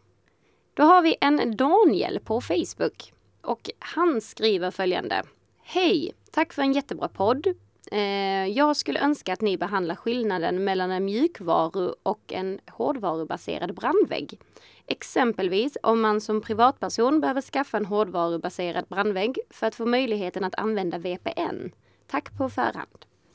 Då 0.73 0.83
har 0.83 1.01
vi 1.01 1.15
en 1.21 1.57
Daniel 1.57 2.19
på 2.19 2.41
Facebook 2.41 3.13
och 3.41 3.69
han 3.79 4.21
skriver 4.21 4.71
följande. 4.71 5.23
Hej! 5.63 6.13
Tack 6.31 6.53
för 6.53 6.61
en 6.61 6.73
jättebra 6.73 7.07
podd. 7.07 7.47
Eh, 7.91 8.47
jag 8.47 8.77
skulle 8.77 8.99
önska 8.99 9.33
att 9.33 9.41
ni 9.41 9.57
behandlar 9.57 9.95
skillnaden 9.95 10.63
mellan 10.63 10.91
en 10.91 11.05
mjukvaru 11.05 11.93
och 12.03 12.33
en 12.33 12.59
hårdvarubaserad 12.71 13.75
brandvägg. 13.75 14.39
Exempelvis 14.87 15.77
om 15.83 16.01
man 16.01 16.21
som 16.21 16.41
privatperson 16.41 17.21
behöver 17.21 17.41
skaffa 17.41 17.77
en 17.77 17.85
hårdvarubaserad 17.85 18.85
brandvägg 18.87 19.39
för 19.49 19.67
att 19.67 19.75
få 19.75 19.85
möjligheten 19.85 20.43
att 20.43 20.55
använda 20.55 20.97
VPN. 20.97 21.71
Tack 22.07 22.37
på 22.37 22.49
förhand. 22.49 22.89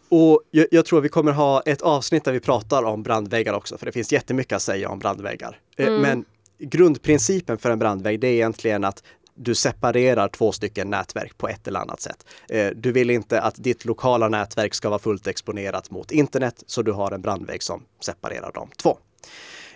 Och 0.08 0.42
jag, 0.50 0.66
jag 0.70 0.84
tror 0.84 1.00
vi 1.00 1.08
kommer 1.08 1.32
ha 1.32 1.62
ett 1.62 1.82
avsnitt 1.82 2.24
där 2.24 2.32
vi 2.32 2.40
pratar 2.40 2.82
om 2.82 3.02
brandväggar 3.02 3.54
också, 3.54 3.78
för 3.78 3.86
det 3.86 3.92
finns 3.92 4.12
jättemycket 4.12 4.56
att 4.56 4.62
säga 4.62 4.88
om 4.88 4.98
brandväggar. 4.98 5.60
Eh, 5.76 5.90
Men 5.90 6.24
grundprincipen 6.58 7.58
för 7.58 7.70
en 7.70 7.78
brandvägg, 7.78 8.20
det 8.20 8.26
är 8.28 8.32
egentligen 8.32 8.84
att 8.84 9.02
du 9.34 9.54
separerar 9.54 10.28
två 10.28 10.52
stycken 10.52 10.90
nätverk 10.90 11.38
på 11.38 11.48
ett 11.48 11.68
eller 11.68 11.80
annat 11.80 12.00
sätt. 12.00 12.26
Eh, 12.48 12.66
Du 12.76 12.92
vill 12.92 13.10
inte 13.10 13.40
att 13.40 13.54
ditt 13.58 13.84
lokala 13.84 14.28
nätverk 14.28 14.74
ska 14.74 14.88
vara 14.88 14.98
fullt 14.98 15.26
exponerat 15.26 15.90
mot 15.90 16.10
internet, 16.10 16.62
så 16.66 16.82
du 16.82 16.92
har 16.92 17.12
en 17.12 17.22
brandvägg 17.22 17.62
som 17.62 17.84
separerar 18.00 18.52
de 18.54 18.68
två. 18.76 18.98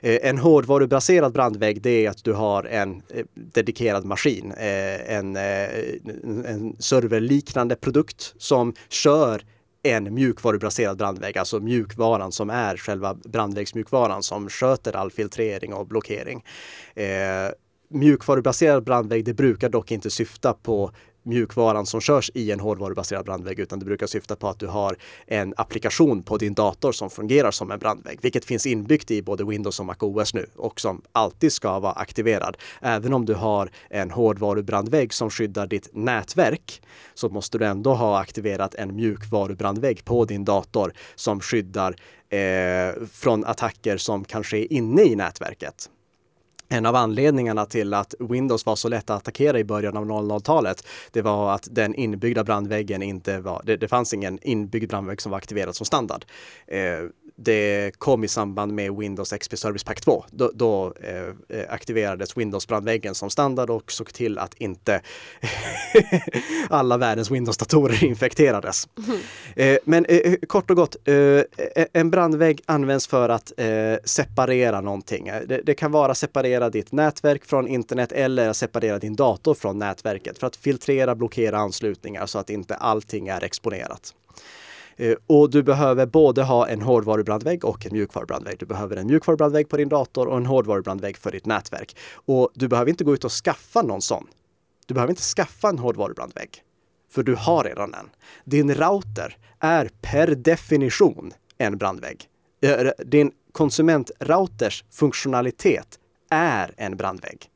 Eh, 0.02 0.18
en 0.22 0.38
hårdvarubaserad 0.38 1.32
brandvägg 1.32 1.82
det 1.82 2.06
är 2.06 2.10
att 2.10 2.24
du 2.24 2.32
har 2.32 2.64
en 2.64 3.02
eh, 3.08 3.24
dedikerad 3.34 4.04
maskin, 4.04 4.52
eh, 4.52 5.14
en, 5.16 5.36
en 5.36 6.76
serverliknande 6.78 7.76
produkt 7.76 8.34
som 8.38 8.74
kör 8.88 9.42
en 9.82 10.14
mjukvarubaserad 10.14 10.98
brandvägg, 10.98 11.38
alltså 11.38 11.60
mjukvaran 11.60 12.32
som 12.32 12.50
är 12.50 12.76
själva 12.76 13.14
brandväggsmjukvaran 13.14 14.22
som 14.22 14.48
sköter 14.48 14.96
all 14.96 15.10
filtrering 15.10 15.74
och 15.74 15.86
blockering. 15.86 16.44
Eh, 16.94 17.06
mjukvarubaserad 17.88 18.84
brandvägg, 18.84 19.24
det 19.24 19.34
brukar 19.34 19.68
dock 19.68 19.90
inte 19.90 20.10
syfta 20.10 20.54
på 20.54 20.90
mjukvaran 21.22 21.87
som 21.87 22.00
körs 22.00 22.30
i 22.35 22.50
en 22.50 22.61
hårdvarubaserad 22.61 23.24
brandvägg, 23.24 23.58
utan 23.58 23.78
det 23.78 23.85
brukar 23.85 24.06
syfta 24.06 24.37
på 24.37 24.48
att 24.48 24.58
du 24.58 24.66
har 24.66 24.96
en 25.26 25.54
applikation 25.56 26.22
på 26.22 26.37
din 26.37 26.54
dator 26.54 26.92
som 26.92 27.11
fungerar 27.11 27.50
som 27.50 27.70
en 27.70 27.78
brandvägg, 27.78 28.18
vilket 28.22 28.44
finns 28.44 28.66
inbyggt 28.66 29.11
i 29.11 29.22
både 29.22 29.44
Windows 29.44 29.80
och 29.80 29.87
MacOS 29.87 30.35
nu 30.35 30.46
och 30.56 30.80
som 30.80 31.02
alltid 31.12 31.52
ska 31.52 31.78
vara 31.78 31.92
aktiverad. 31.92 32.56
Även 32.80 33.12
om 33.12 33.26
du 33.26 33.35
har 33.35 33.70
en 33.90 34.11
hårdvarubrandvägg 34.11 35.12
som 35.12 35.30
skyddar 35.30 35.66
ditt 35.66 35.88
nätverk 35.92 36.82
så 37.14 37.28
måste 37.28 37.58
du 37.58 37.66
ändå 37.66 37.94
ha 37.94 38.20
aktiverat 38.20 38.74
en 38.74 38.96
mjukvarubrandvägg 38.96 40.04
på 40.04 40.24
din 40.24 40.44
dator 40.44 40.92
som 41.14 41.40
skyddar 41.40 41.96
eh, 42.28 43.06
från 43.12 43.44
attacker 43.44 43.96
som 43.96 44.24
kan 44.24 44.44
ske 44.44 44.74
inne 44.74 45.02
i 45.02 45.16
nätverket. 45.16 45.90
En 46.72 46.87
av 46.87 46.96
anledningarna 46.96 47.66
till 47.66 47.94
att 47.94 48.14
Windows 48.18 48.66
var 48.66 48.76
så 48.76 48.88
lätt 48.88 49.11
att 49.11 49.16
attackera 49.16 49.58
i 49.58 49.64
början 49.64 49.96
av 49.96 50.04
00-talet, 50.04 50.87
det 51.11 51.22
var 51.22 51.54
att 51.54 51.68
den 51.70 51.94
inbyggda 51.94 52.44
brandväggen 52.44 53.02
inte 53.02 53.40
var, 53.40 53.62
det, 53.64 53.76
det 53.76 53.88
fanns 53.88 54.14
ingen 54.14 54.38
inbyggd 54.42 54.90
brandvägg 54.90 55.20
som 55.20 55.30
var 55.30 55.38
aktiverad 55.38 55.76
som 55.76 55.87
standard. 55.87 56.24
Eh, 56.66 56.78
det 57.36 57.92
kom 57.98 58.24
i 58.24 58.28
samband 58.28 58.72
med 58.72 58.96
Windows 58.96 59.32
XP 59.32 59.58
Service 59.58 59.84
Pack 59.84 60.00
2. 60.00 60.24
Då, 60.30 60.50
då 60.54 60.94
eh, 61.00 61.58
eh, 61.58 61.66
aktiverades 61.68 62.36
Windows-brandväggen 62.36 63.14
som 63.14 63.30
standard 63.30 63.70
och 63.70 63.92
såg 63.92 64.12
till 64.12 64.38
att 64.38 64.54
inte 64.54 65.00
alla 66.68 66.96
världens 66.96 67.30
Windows-datorer 67.30 68.04
infekterades. 68.04 68.88
Eh, 69.56 69.78
men 69.84 70.04
eh, 70.04 70.34
kort 70.48 70.70
och 70.70 70.76
gott, 70.76 70.96
eh, 71.04 71.42
en 71.92 72.10
brandvägg 72.10 72.60
används 72.66 73.06
för 73.06 73.28
att 73.28 73.52
eh, 73.56 73.66
separera 74.04 74.80
någonting. 74.80 75.28
Eh, 75.28 75.42
Det, 75.46 75.60
det 75.64 75.74
kan 75.74 75.92
vara 75.92 76.14
separera 76.14 76.70
ditt 76.70 76.92
nätverk 76.92 77.44
från 77.44 77.68
internet 77.68 78.12
eller 78.12 78.52
separera 78.52 78.98
din 78.98 79.16
dator 79.16 79.54
från 79.54 79.78
nätverket 79.78 80.38
för 80.38 80.46
att 80.46 80.56
filtrera, 80.56 81.14
blockera 81.14 81.58
anslutningar 81.58 82.26
så 82.26 82.38
att 82.38 82.50
inte 82.50 82.74
allting 82.74 83.28
är 83.28 83.44
exponerat. 83.44 84.14
Eh, 84.96 85.16
och 85.26 85.50
du 85.50 85.62
behöver 85.62 86.07
både 86.07 86.42
ha 86.42 86.68
en 86.68 86.83
hårdvarubrandvägg 86.83 87.64
och 87.64 87.87
en 87.87 87.92
mjukvarubrandvägg. 87.92 88.59
Du 88.59 88.66
behöver 88.66 88.96
en 88.96 89.07
mjukvarubrandvägg 89.07 89.68
på 89.68 89.76
din 89.76 89.88
dator 89.88 90.26
och 90.26 90.37
en 90.37 90.46
hårdvarubrandvägg 90.46 91.16
för 91.16 91.31
ditt 91.31 91.46
nätverk. 91.46 91.96
Och 92.14 92.50
du 92.55 92.68
behöver 92.68 92.90
inte 92.90 93.05
gå 93.05 93.14
ut 93.14 93.24
och 93.24 93.33
skaffa 93.33 93.83
någon 93.83 94.02
sån. 94.02 94.26
Du 94.87 94.94
behöver 94.94 95.11
inte 95.11 95.22
skaffa 95.22 95.68
en 95.68 95.78
hårdvarubrandvägg. 95.78 96.62
För 97.11 97.22
du 97.22 97.35
har 97.35 97.64
redan 97.64 97.94
en. 97.94 98.11
Din 98.44 98.74
router 98.74 99.37
är 99.59 99.90
per 100.00 100.26
definition 100.26 101.33
en 101.59 101.78
brandvägg. 101.78 102.24
Eh, 102.62 102.90
din 103.07 103.33
konsumentrouters 103.52 104.85
funktionalitet 104.90 105.98
är 106.31 106.74
en 106.76 106.96
brandvägg. 106.96 107.51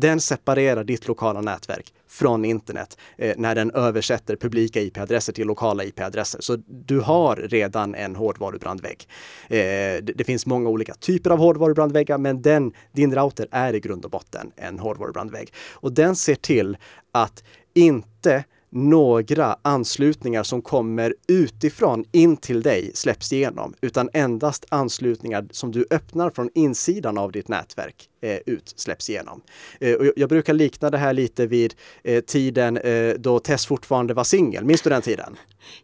Den 0.00 0.20
separerar 0.20 0.84
ditt 0.84 1.08
lokala 1.08 1.40
nätverk 1.40 1.92
från 2.08 2.44
internet 2.44 2.98
eh, 3.16 3.34
när 3.36 3.54
den 3.54 3.70
översätter 3.70 4.36
publika 4.36 4.80
IP-adresser 4.80 5.32
till 5.32 5.46
lokala 5.46 5.84
IP-adresser. 5.84 6.40
Så 6.40 6.56
du 6.66 7.00
har 7.00 7.36
redan 7.36 7.94
en 7.94 8.16
hårdvarubrandvägg. 8.16 9.08
Eh, 9.48 9.58
det, 9.58 10.00
det 10.00 10.24
finns 10.24 10.46
många 10.46 10.68
olika 10.68 10.94
typer 10.94 11.30
av 11.30 11.38
hårdvarubrandväggar, 11.38 12.18
men 12.18 12.42
den, 12.42 12.72
din 12.92 13.14
router 13.14 13.48
är 13.50 13.74
i 13.74 13.80
grund 13.80 14.04
och 14.04 14.10
botten 14.10 14.52
en 14.56 14.78
hårdvarubrandvägg. 14.78 15.52
Och 15.72 15.92
den 15.92 16.16
ser 16.16 16.34
till 16.34 16.76
att 17.12 17.44
inte 17.74 18.44
några 18.72 19.56
anslutningar 19.62 20.42
som 20.42 20.62
kommer 20.62 21.14
utifrån 21.28 22.04
in 22.12 22.36
till 22.36 22.62
dig 22.62 22.90
släpps 22.94 23.32
igenom, 23.32 23.74
utan 23.80 24.10
endast 24.12 24.66
anslutningar 24.68 25.46
som 25.50 25.72
du 25.72 25.86
öppnar 25.90 26.30
från 26.30 26.50
insidan 26.54 27.18
av 27.18 27.32
ditt 27.32 27.48
nätverk 27.48 28.08
eh, 28.22 28.36
ut 28.46 28.72
släpps 28.76 29.10
igenom. 29.10 29.40
Eh, 29.80 29.94
och 29.94 30.06
jag 30.16 30.28
brukar 30.28 30.54
likna 30.54 30.90
det 30.90 30.98
här 30.98 31.12
lite 31.12 31.46
vid 31.46 31.74
eh, 32.04 32.20
tiden 32.20 32.76
eh, 32.76 33.14
då 33.18 33.38
Tess 33.38 33.66
fortfarande 33.66 34.14
var 34.14 34.24
singel. 34.24 34.64
Minns 34.64 34.82
du 34.82 34.90
den 34.90 35.02
tiden? 35.02 35.36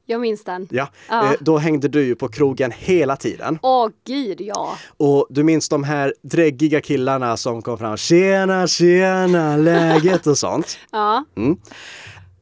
Jag 0.04 0.20
minns 0.20 0.44
den. 0.44 0.68
Ja, 0.70 0.88
Ja. 1.08 1.24
Eh, 1.24 1.32
då 1.40 1.58
hängde 1.58 1.88
du 1.88 2.04
ju 2.04 2.14
på 2.14 2.28
krogen 2.28 2.72
hela 2.76 3.16
tiden. 3.16 3.58
Åh 3.62 3.88
gud 4.06 4.40
ja. 4.40 4.76
Och 4.96 5.26
du 5.30 5.42
minns 5.42 5.68
de 5.68 5.84
här 5.84 6.14
dräggiga 6.22 6.80
killarna 6.80 7.36
som 7.36 7.62
kom 7.62 7.78
fram. 7.78 7.96
Tjena, 7.96 8.66
tjena, 8.66 9.56
läget 9.56 10.26
och 10.26 10.38
sånt. 10.38 10.78
Ja. 10.92 11.24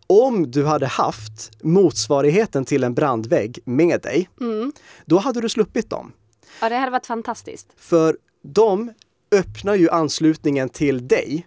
Om 0.07 0.51
du 0.51 0.64
hade 0.64 0.87
haft 0.87 1.51
motsvarigheten 1.62 2.64
till 2.64 2.85
en 2.85 2.95
brandvägg 2.95 3.59
med 3.64 4.01
dig, 4.01 4.29
då 5.05 5.19
hade 5.19 5.40
du 5.40 5.49
sluppit 5.49 5.90
dem. 5.90 6.12
ja, 6.61 6.69
det 6.69 6.77
hade 6.77 6.90
varit 6.93 7.07
fantastiskt. 7.07 7.69
För 7.77 8.19
de 8.43 8.93
öppnar 9.33 9.75
ju 9.75 9.90
anslutningen 9.90 10.69
till 10.69 11.09
dig. 11.09 11.47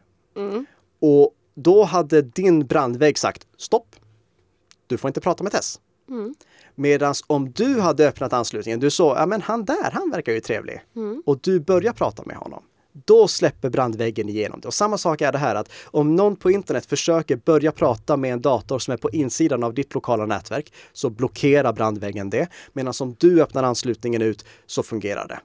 Och 0.99 1.31
då 1.55 1.83
hade 1.83 2.21
din 2.21 2.67
brandvägg 2.67 3.17
sagt 3.17 3.47
stopp. 3.57 3.95
Du 4.87 4.97
får 4.97 5.07
inte 5.07 5.21
prata 5.21 5.43
med 5.43 5.51
Tess. 5.51 5.79
Medan 6.75 7.13
om 7.27 7.51
du 7.51 7.79
hade 7.79 8.07
öppnat 8.07 8.33
anslutningen, 8.33 8.79
du 8.79 8.89
såg, 8.89 9.17
ja 9.17 9.25
men 9.25 9.41
han 9.41 9.65
där, 9.65 9.91
han 9.93 10.09
verkar 10.11 10.33
ju 10.33 10.39
trevlig. 10.39 10.81
Och 11.25 11.39
du 11.41 11.59
börjar 11.59 11.93
prata 11.93 12.23
med 12.25 12.35
honom. 12.37 12.63
Då 13.05 13.27
släpper 13.27 13.69
brandväggen 13.69 14.29
igenom 14.29 14.59
det. 14.61 14.67
Och 14.67 14.73
samma 14.73 14.97
sak 14.97 15.21
är 15.21 15.31
det 15.31 15.37
här 15.37 15.55
att 15.55 15.69
om 15.85 16.15
någon 16.15 16.35
på 16.35 16.51
internet 16.51 16.85
försöker 16.85 17.35
börja 17.35 17.71
prata 17.71 18.17
med 18.17 18.33
en 18.33 18.41
dator 18.41 18.79
som 18.79 18.91
är 18.93 18.97
på 18.97 19.09
insidan 19.11 19.63
av 19.63 19.73
ditt 19.73 19.93
lokala 19.93 20.25
nätverk 20.25 20.73
så 20.93 21.09
blockerar 21.09 21.73
brandväggen 21.73 22.29
det. 22.29 22.47
Medan 22.73 22.93
om 22.99 23.15
du 23.19 23.41
öppnar 23.41 23.63
anslutningen 23.63 24.21
ut 24.21 24.45
så 24.65 24.83
fungerar 24.83 25.27
det. 25.27 25.39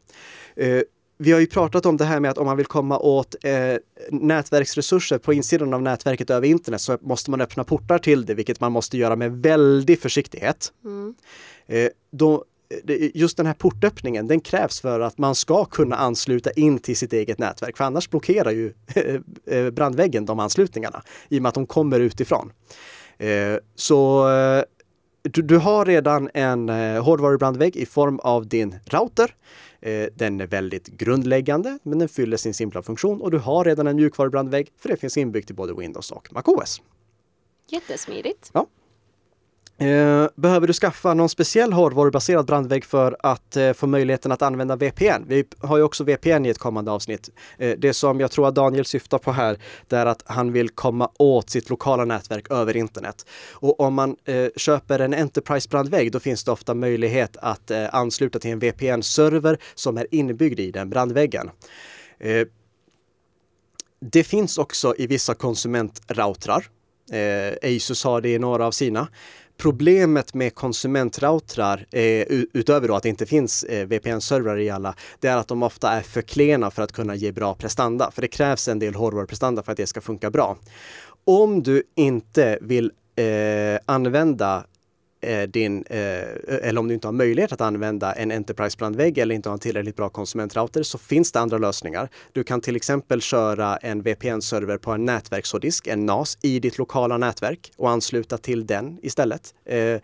Eh, 0.66 0.82
vi 1.18 1.32
har 1.32 1.40
ju 1.40 1.46
pratat 1.46 1.86
om 1.86 1.96
det 1.96 2.04
här 2.04 2.20
med 2.20 2.30
att 2.30 2.38
om 2.38 2.46
man 2.46 2.56
vill 2.56 2.66
komma 2.66 2.98
åt 2.98 3.34
eh, 3.44 3.76
nätverksresurser 4.10 5.18
på 5.18 5.32
insidan 5.32 5.74
av 5.74 5.82
nätverket 5.82 6.30
över 6.30 6.46
internet 6.48 6.80
så 6.80 6.98
måste 7.00 7.30
man 7.30 7.40
öppna 7.40 7.64
portar 7.64 7.98
till 7.98 8.26
det, 8.26 8.34
vilket 8.34 8.60
man 8.60 8.72
måste 8.72 8.98
göra 8.98 9.16
med 9.16 9.32
väldig 9.42 10.00
försiktighet. 10.00 10.72
Eh, 11.66 11.88
då, 12.10 12.36
det- 12.38 12.51
just 13.14 13.36
den 13.36 13.46
här 13.46 13.54
portöppningen, 13.54 14.26
den 14.26 14.40
krävs 14.40 14.80
för 14.80 15.00
att 15.00 15.18
man 15.18 15.34
ska 15.34 15.64
kunna 15.64 15.96
ansluta 15.96 16.50
in 16.50 16.78
till 16.78 16.96
sitt 16.96 17.12
eget 17.12 17.38
nätverk, 17.38 17.76
för 17.76 17.84
annars 17.84 18.10
blockerar 18.10 18.50
ju 18.50 18.72
eh, 19.46 19.70
brandväggen 19.70 20.26
de 20.26 20.40
anslutningarna 20.40 21.02
i 21.28 21.38
och 21.38 21.42
med 21.42 21.48
att 21.48 21.54
de 21.54 21.66
kommer 21.66 22.00
utifrån. 22.00 22.52
Eh, 23.18 23.56
Så 23.74 24.30
eh, 24.30 24.62
du, 25.22 25.42
du 25.42 25.58
har 25.58 25.84
redan 25.84 26.30
en 26.34 26.68
eh, 26.68 27.04
hårdvarubrandvägg 27.04 27.76
i 27.76 27.86
form 27.86 28.18
av 28.18 28.46
din 28.46 28.74
router. 28.84 29.34
Eh, 29.80 30.06
den 30.14 30.40
är 30.40 30.46
väldigt 30.46 30.86
grundläggande, 30.86 31.78
men 31.82 31.98
den 31.98 32.08
fyller 32.08 32.36
sin 32.36 32.54
simpla 32.54 32.82
funktion 32.82 33.20
och 33.20 33.30
du 33.30 33.38
har 33.38 33.64
redan 33.64 33.86
en 33.86 33.96
mjukvarubrandvägg 33.96 34.68
för 34.78 34.88
det 34.88 34.96
finns 34.96 35.16
inbyggt 35.16 35.50
i 35.50 35.54
både 35.54 35.74
Windows 35.74 36.10
och 36.10 36.32
MacOS. 36.32 36.82
Jättesmidigt. 37.68 38.50
Eh, 38.54 38.62
Eh, 39.78 40.28
behöver 40.34 40.66
du 40.66 40.72
skaffa 40.72 41.14
någon 41.14 41.28
speciell 41.28 41.72
hårdvarubaserad 41.72 42.46
brandvägg 42.46 42.84
för 42.84 43.16
att 43.20 43.56
eh, 43.56 43.72
få 43.72 43.86
möjligheten 43.86 44.32
att 44.32 44.42
använda 44.42 44.76
VPN? 44.76 45.24
Vi 45.26 45.44
har 45.58 45.76
ju 45.76 45.82
också 45.82 46.04
VPN 46.04 46.46
i 46.46 46.48
ett 46.48 46.58
kommande 46.58 46.90
avsnitt. 46.90 47.30
Eh, 47.58 47.78
det 47.78 47.94
som 47.94 48.20
jag 48.20 48.30
tror 48.30 48.48
att 48.48 48.54
Daniel 48.54 48.84
syftar 48.84 49.18
på 49.18 49.32
här, 49.32 49.58
det 49.88 49.96
är 49.96 50.06
att 50.06 50.22
han 50.26 50.52
vill 50.52 50.68
komma 50.70 51.10
åt 51.18 51.50
sitt 51.50 51.70
lokala 51.70 52.04
nätverk 52.04 52.50
över 52.50 52.76
internet. 52.76 53.26
Och 53.52 53.80
om 53.80 53.94
man 53.94 54.16
köper 54.56 54.98
en 54.98 55.14
Enterprise-brandvägg, 55.14 56.12
då 56.12 56.20
finns 56.20 56.44
det 56.44 56.50
ofta 56.50 56.74
möjlighet 56.74 57.36
att 57.36 57.70
ansluta 57.70 58.38
till 58.38 58.50
en 58.50 58.58
VPN-server 58.58 59.58
som 59.74 59.98
är 59.98 60.06
inbyggd 60.10 60.60
i 60.60 60.70
den 60.70 60.90
brandväggen. 60.90 61.50
Det 64.00 64.24
finns 64.24 64.58
också 64.58 64.94
i 64.98 65.06
vissa 65.06 65.34
konsumentroutrar. 65.34 66.66
Asus 67.62 68.04
har 68.04 68.20
det 68.20 68.28
i 68.28 68.38
några 68.38 68.66
av 68.66 68.70
sina. 68.70 69.08
Problemet 69.56 70.34
med 70.34 70.54
konsumentroutrar, 70.54 71.86
eh, 71.90 72.26
utöver 72.52 72.88
då 72.88 72.94
att 72.94 73.02
det 73.02 73.08
inte 73.08 73.26
finns 73.26 73.64
eh, 73.64 73.86
VPN-servrar 73.86 74.58
i 74.58 74.70
alla, 74.70 74.94
det 75.20 75.28
är 75.28 75.36
att 75.36 75.48
de 75.48 75.62
ofta 75.62 75.90
är 75.90 76.02
för 76.02 76.22
klena 76.22 76.70
för 76.70 76.82
att 76.82 76.92
kunna 76.92 77.14
ge 77.14 77.32
bra 77.32 77.54
prestanda. 77.54 78.10
För 78.10 78.22
det 78.22 78.28
krävs 78.28 78.68
en 78.68 78.78
del 78.78 78.94
hårdvaruprestanda 78.94 79.62
för 79.62 79.72
att 79.72 79.78
det 79.78 79.86
ska 79.86 80.00
funka 80.00 80.30
bra. 80.30 80.56
Om 81.24 81.62
du 81.62 81.82
inte 81.94 82.58
vill 82.60 82.92
eh, 83.16 83.78
använda 83.86 84.64
Eh, 85.22 85.42
din, 85.42 85.84
eh, 85.90 85.98
eller 86.62 86.78
om 86.78 86.88
du 86.88 86.94
inte 86.94 87.06
har 87.06 87.12
möjlighet 87.12 87.52
att 87.52 87.60
använda 87.60 88.12
en 88.12 88.32
Enterprise-brandvägg 88.32 89.18
eller 89.18 89.34
inte 89.34 89.48
har 89.48 89.54
en 89.54 89.58
tillräckligt 89.58 89.96
bra 89.96 90.08
konsumentrouter 90.08 90.82
så 90.82 90.98
finns 90.98 91.32
det 91.32 91.40
andra 91.40 91.58
lösningar. 91.58 92.08
Du 92.32 92.44
kan 92.44 92.60
till 92.60 92.76
exempel 92.76 93.20
köra 93.20 93.76
en 93.76 94.02
VPN-server 94.02 94.78
på 94.78 94.90
en 94.90 95.04
nätverkshårddisk, 95.04 95.86
en 95.86 96.06
NAS, 96.06 96.38
i 96.42 96.58
ditt 96.58 96.78
lokala 96.78 97.18
nätverk 97.18 97.72
och 97.76 97.90
ansluta 97.90 98.38
till 98.38 98.66
den 98.66 98.98
istället. 99.02 99.54
Eh, 99.64 100.00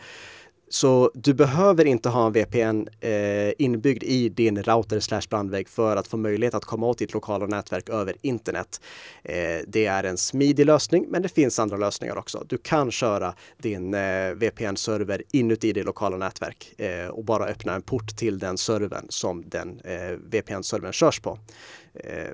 så 0.70 1.10
du 1.14 1.34
behöver 1.34 1.84
inte 1.84 2.08
ha 2.08 2.26
en 2.26 2.32
VPN 2.32 2.88
eh, 3.00 3.52
inbyggd 3.58 4.02
i 4.02 4.28
din 4.28 4.62
router 4.62 5.00
slash 5.00 5.22
brandvägg 5.30 5.68
för 5.68 5.96
att 5.96 6.08
få 6.08 6.16
möjlighet 6.16 6.54
att 6.54 6.64
komma 6.64 6.86
åt 6.86 6.98
ditt 6.98 7.14
lokala 7.14 7.46
nätverk 7.46 7.88
över 7.88 8.16
internet. 8.22 8.80
Eh, 9.22 9.58
det 9.66 9.86
är 9.86 10.04
en 10.04 10.16
smidig 10.16 10.66
lösning, 10.66 11.06
men 11.08 11.22
det 11.22 11.28
finns 11.28 11.58
andra 11.58 11.76
lösningar 11.76 12.16
också. 12.16 12.44
Du 12.48 12.58
kan 12.58 12.90
köra 12.90 13.34
din 13.58 13.94
eh, 13.94 14.34
VPN-server 14.34 15.22
inuti 15.32 15.72
det 15.72 15.82
lokala 15.82 16.16
nätverk 16.16 16.80
eh, 16.80 17.08
och 17.08 17.24
bara 17.24 17.44
öppna 17.46 17.74
en 17.74 17.82
port 17.82 18.16
till 18.16 18.38
den 18.38 18.58
servern 18.58 19.06
som 19.08 19.44
den 19.46 19.80
eh, 19.80 20.18
VPN-servern 20.30 20.92
körs 20.92 21.20
på. 21.20 21.38
Eh, 21.94 22.30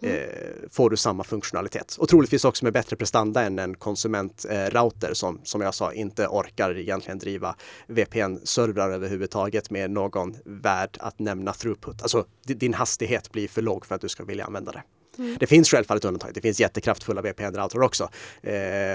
så 0.00 0.06
eh, 0.06 0.68
får 0.70 0.90
du 0.90 0.96
samma 0.96 1.24
funktionalitet. 1.24 1.96
Och 1.98 2.08
troligtvis 2.08 2.44
också 2.44 2.64
med 2.64 2.72
bättre 2.72 2.96
prestanda 2.96 3.42
än 3.42 3.58
en 3.58 3.74
konsumentrouter 3.76 5.14
som, 5.14 5.40
som 5.44 5.60
jag 5.60 5.74
sa, 5.74 5.92
inte 5.92 6.26
orkar 6.26 6.78
egentligen 6.78 7.18
driva 7.18 7.54
VPN-servrar 7.86 8.90
överhuvudtaget 8.90 9.70
med 9.70 9.90
någon 9.90 10.36
värd 10.44 10.96
att 11.00 11.18
nämna 11.18 11.52
throughput. 11.52 12.02
Alltså 12.02 12.24
di- 12.46 12.54
din 12.54 12.74
hastighet 12.74 13.32
blir 13.32 13.48
för 13.48 13.62
låg 13.62 13.86
för 13.86 13.94
att 13.94 14.00
du 14.00 14.08
ska 14.08 14.24
vilja 14.24 14.44
använda 14.44 14.72
det. 14.72 14.82
Det 15.38 15.46
finns 15.46 15.68
självfallet 15.68 16.04
undantag. 16.04 16.34
Det 16.34 16.40
finns 16.40 16.60
jättekraftfulla 16.60 17.22
VPN-routrar 17.22 17.82
också. 17.82 18.08
Eh, 18.42 18.52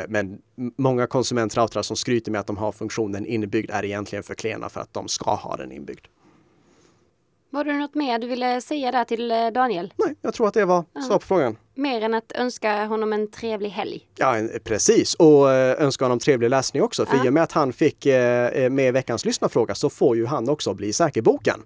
men 0.08 0.38
många 0.78 1.08
konsumentroutrar 1.08 1.84
som 1.84 1.96
skryter 1.96 2.32
med 2.32 2.42
att 2.42 2.48
de 2.48 2.58
har 2.58 2.72
funktionen 2.72 3.26
inbyggd 3.26 3.72
är 3.72 3.86
egentligen 3.86 4.24
för 4.24 4.36
klena 4.36 4.70
för 4.70 4.82
att 4.82 4.94
de 4.94 5.08
ska 5.08 5.36
ha 5.36 5.56
den 5.58 5.72
inbyggd. 5.72 6.06
Var 7.56 7.64
det 7.64 7.74
något 7.74 7.96
mer 7.96 8.20
du 8.20 8.28
ville 8.28 8.62
säga 8.62 8.92
där 8.92 9.04
till 9.04 9.32
eh, 9.32 9.48
Daniel? 9.48 9.94
Nej, 9.96 10.16
jag 10.22 10.34
tror 10.34 10.48
att 10.48 10.54
det 10.54 10.66
var 10.66 10.84
svar 11.08 11.20
på 11.20 11.26
frågan. 11.26 11.58
Mer 11.76 12.02
än 12.02 12.14
att 12.14 12.32
önska 12.36 12.86
honom 12.86 13.14
en 13.14 13.32
trevlig 13.32 13.70
helg. 13.70 14.08
Ja, 14.18 14.36
en- 14.38 14.52
precis. 14.64 15.14
Och 15.14 15.52
eh, 15.52 15.84
önska 15.84 16.06
honom 16.06 16.20
trevlig 16.20 16.50
läsning 16.50 16.84
också. 16.84 17.06
För 17.06 17.18
Ja. 17.18 17.26
i 17.26 17.30
och 17.30 17.34
med 17.34 17.44
att 17.44 17.52
han 17.52 17.74
fick 17.74 18.06
eh, 18.06 18.46
eh, 18.48 18.70
med 18.70 18.94
veckans 18.94 19.26
lyssnarfråga 19.26 19.76
så 19.76 19.90
får 19.90 20.16
ju 20.18 20.26
han 20.26 20.50
också 20.50 20.74
bli 20.74 20.94
säkerboken. 20.94 21.62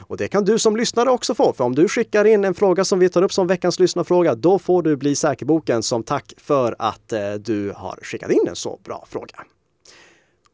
Och 0.00 0.16
det 0.16 0.28
kan 0.28 0.44
du 0.44 0.58
som 0.58 0.76
lyssnare 0.76 1.10
också 1.10 1.34
få. 1.34 1.52
För 1.52 1.64
om 1.64 1.74
du 1.74 1.88
skickar 1.88 2.24
in 2.24 2.44
en 2.44 2.54
fråga 2.54 2.84
som 2.84 2.98
vi 2.98 3.08
tar 3.08 3.22
upp 3.22 3.32
som 3.32 3.46
veckans 3.46 3.80
lyssnarfråga, 3.80 4.34
då 4.34 4.58
får 4.58 4.82
du 4.82 4.96
bli 4.96 5.14
säkerboken 5.16 5.82
som 5.82 6.02
tack 6.02 6.32
för 6.36 6.76
att 6.78 7.12
eh, 7.12 7.32
du 7.32 7.72
har 7.76 7.98
skickat 8.02 8.30
in 8.30 8.48
en 8.48 8.56
så 8.56 8.80
bra 8.84 9.04
fråga. 9.10 9.34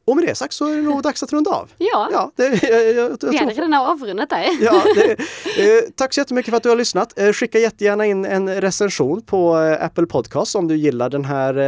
Och 0.06 0.16
med 0.16 0.26
det 0.26 0.34
sagt 0.34 0.54
så 0.54 0.66
är 0.66 0.76
det 0.76 0.82
nog 0.82 1.02
dags 1.02 1.22
att 1.22 1.32
runda 1.32 1.50
av. 1.50 1.70
Ja, 1.78 2.08
Ja, 2.12 2.30
det, 2.36 2.62
jag, 2.62 2.84
jag, 2.94 3.18
jag 3.22 3.30
vi 3.30 3.36
hade 3.36 3.52
redan 3.52 3.74
avrundat 3.74 4.30
där. 4.30 4.46
Ja, 4.60 4.82
det, 4.94 5.10
eh, 5.78 5.90
tack 5.96 6.14
så 6.14 6.20
jättemycket 6.20 6.50
för 6.50 6.56
att 6.56 6.62
du 6.62 6.68
har 6.68 6.76
lyssnat. 6.76 7.18
Eh, 7.18 7.32
skicka 7.32 7.58
jättegärna 7.58 8.06
in 8.06 8.24
en 8.24 8.60
recension 8.60 9.22
på 9.22 9.58
eh, 9.60 9.84
Apple 9.84 10.06
Podcast 10.06 10.54
om 10.56 10.68
du 10.68 10.76
gillar 10.76 11.10
den 11.10 11.24
här 11.24 11.58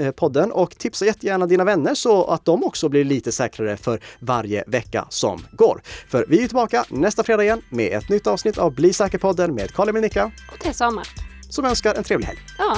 eh, 0.00 0.10
podden 0.10 0.52
och 0.52 0.78
tipsa 0.78 1.04
jättegärna 1.04 1.46
dina 1.46 1.64
vänner 1.64 1.94
så 1.94 2.24
att 2.24 2.44
de 2.44 2.64
också 2.64 2.88
blir 2.88 3.04
lite 3.04 3.32
säkrare 3.32 3.76
för 3.76 4.00
varje 4.18 4.64
vecka 4.66 5.06
som 5.08 5.46
går. 5.52 5.82
För 6.08 6.24
vi 6.28 6.42
är 6.42 6.46
tillbaka 6.46 6.84
nästa 6.88 7.22
fredag 7.24 7.42
igen 7.44 7.62
med 7.68 7.92
ett 7.92 8.08
nytt 8.08 8.26
avsnitt 8.26 8.58
av 8.58 8.74
Bli 8.74 8.92
säker-podden 8.92 9.54
med 9.54 9.74
Karl 9.74 9.88
Emil 9.88 10.02
Nicka 10.02 10.30
Och 10.52 10.58
Tess 10.60 10.80
Amart. 10.80 11.08
som 11.50 11.64
önskar 11.64 11.94
en 11.94 12.04
trevlig 12.04 12.26
helg. 12.26 12.38
Ja, 12.58 12.76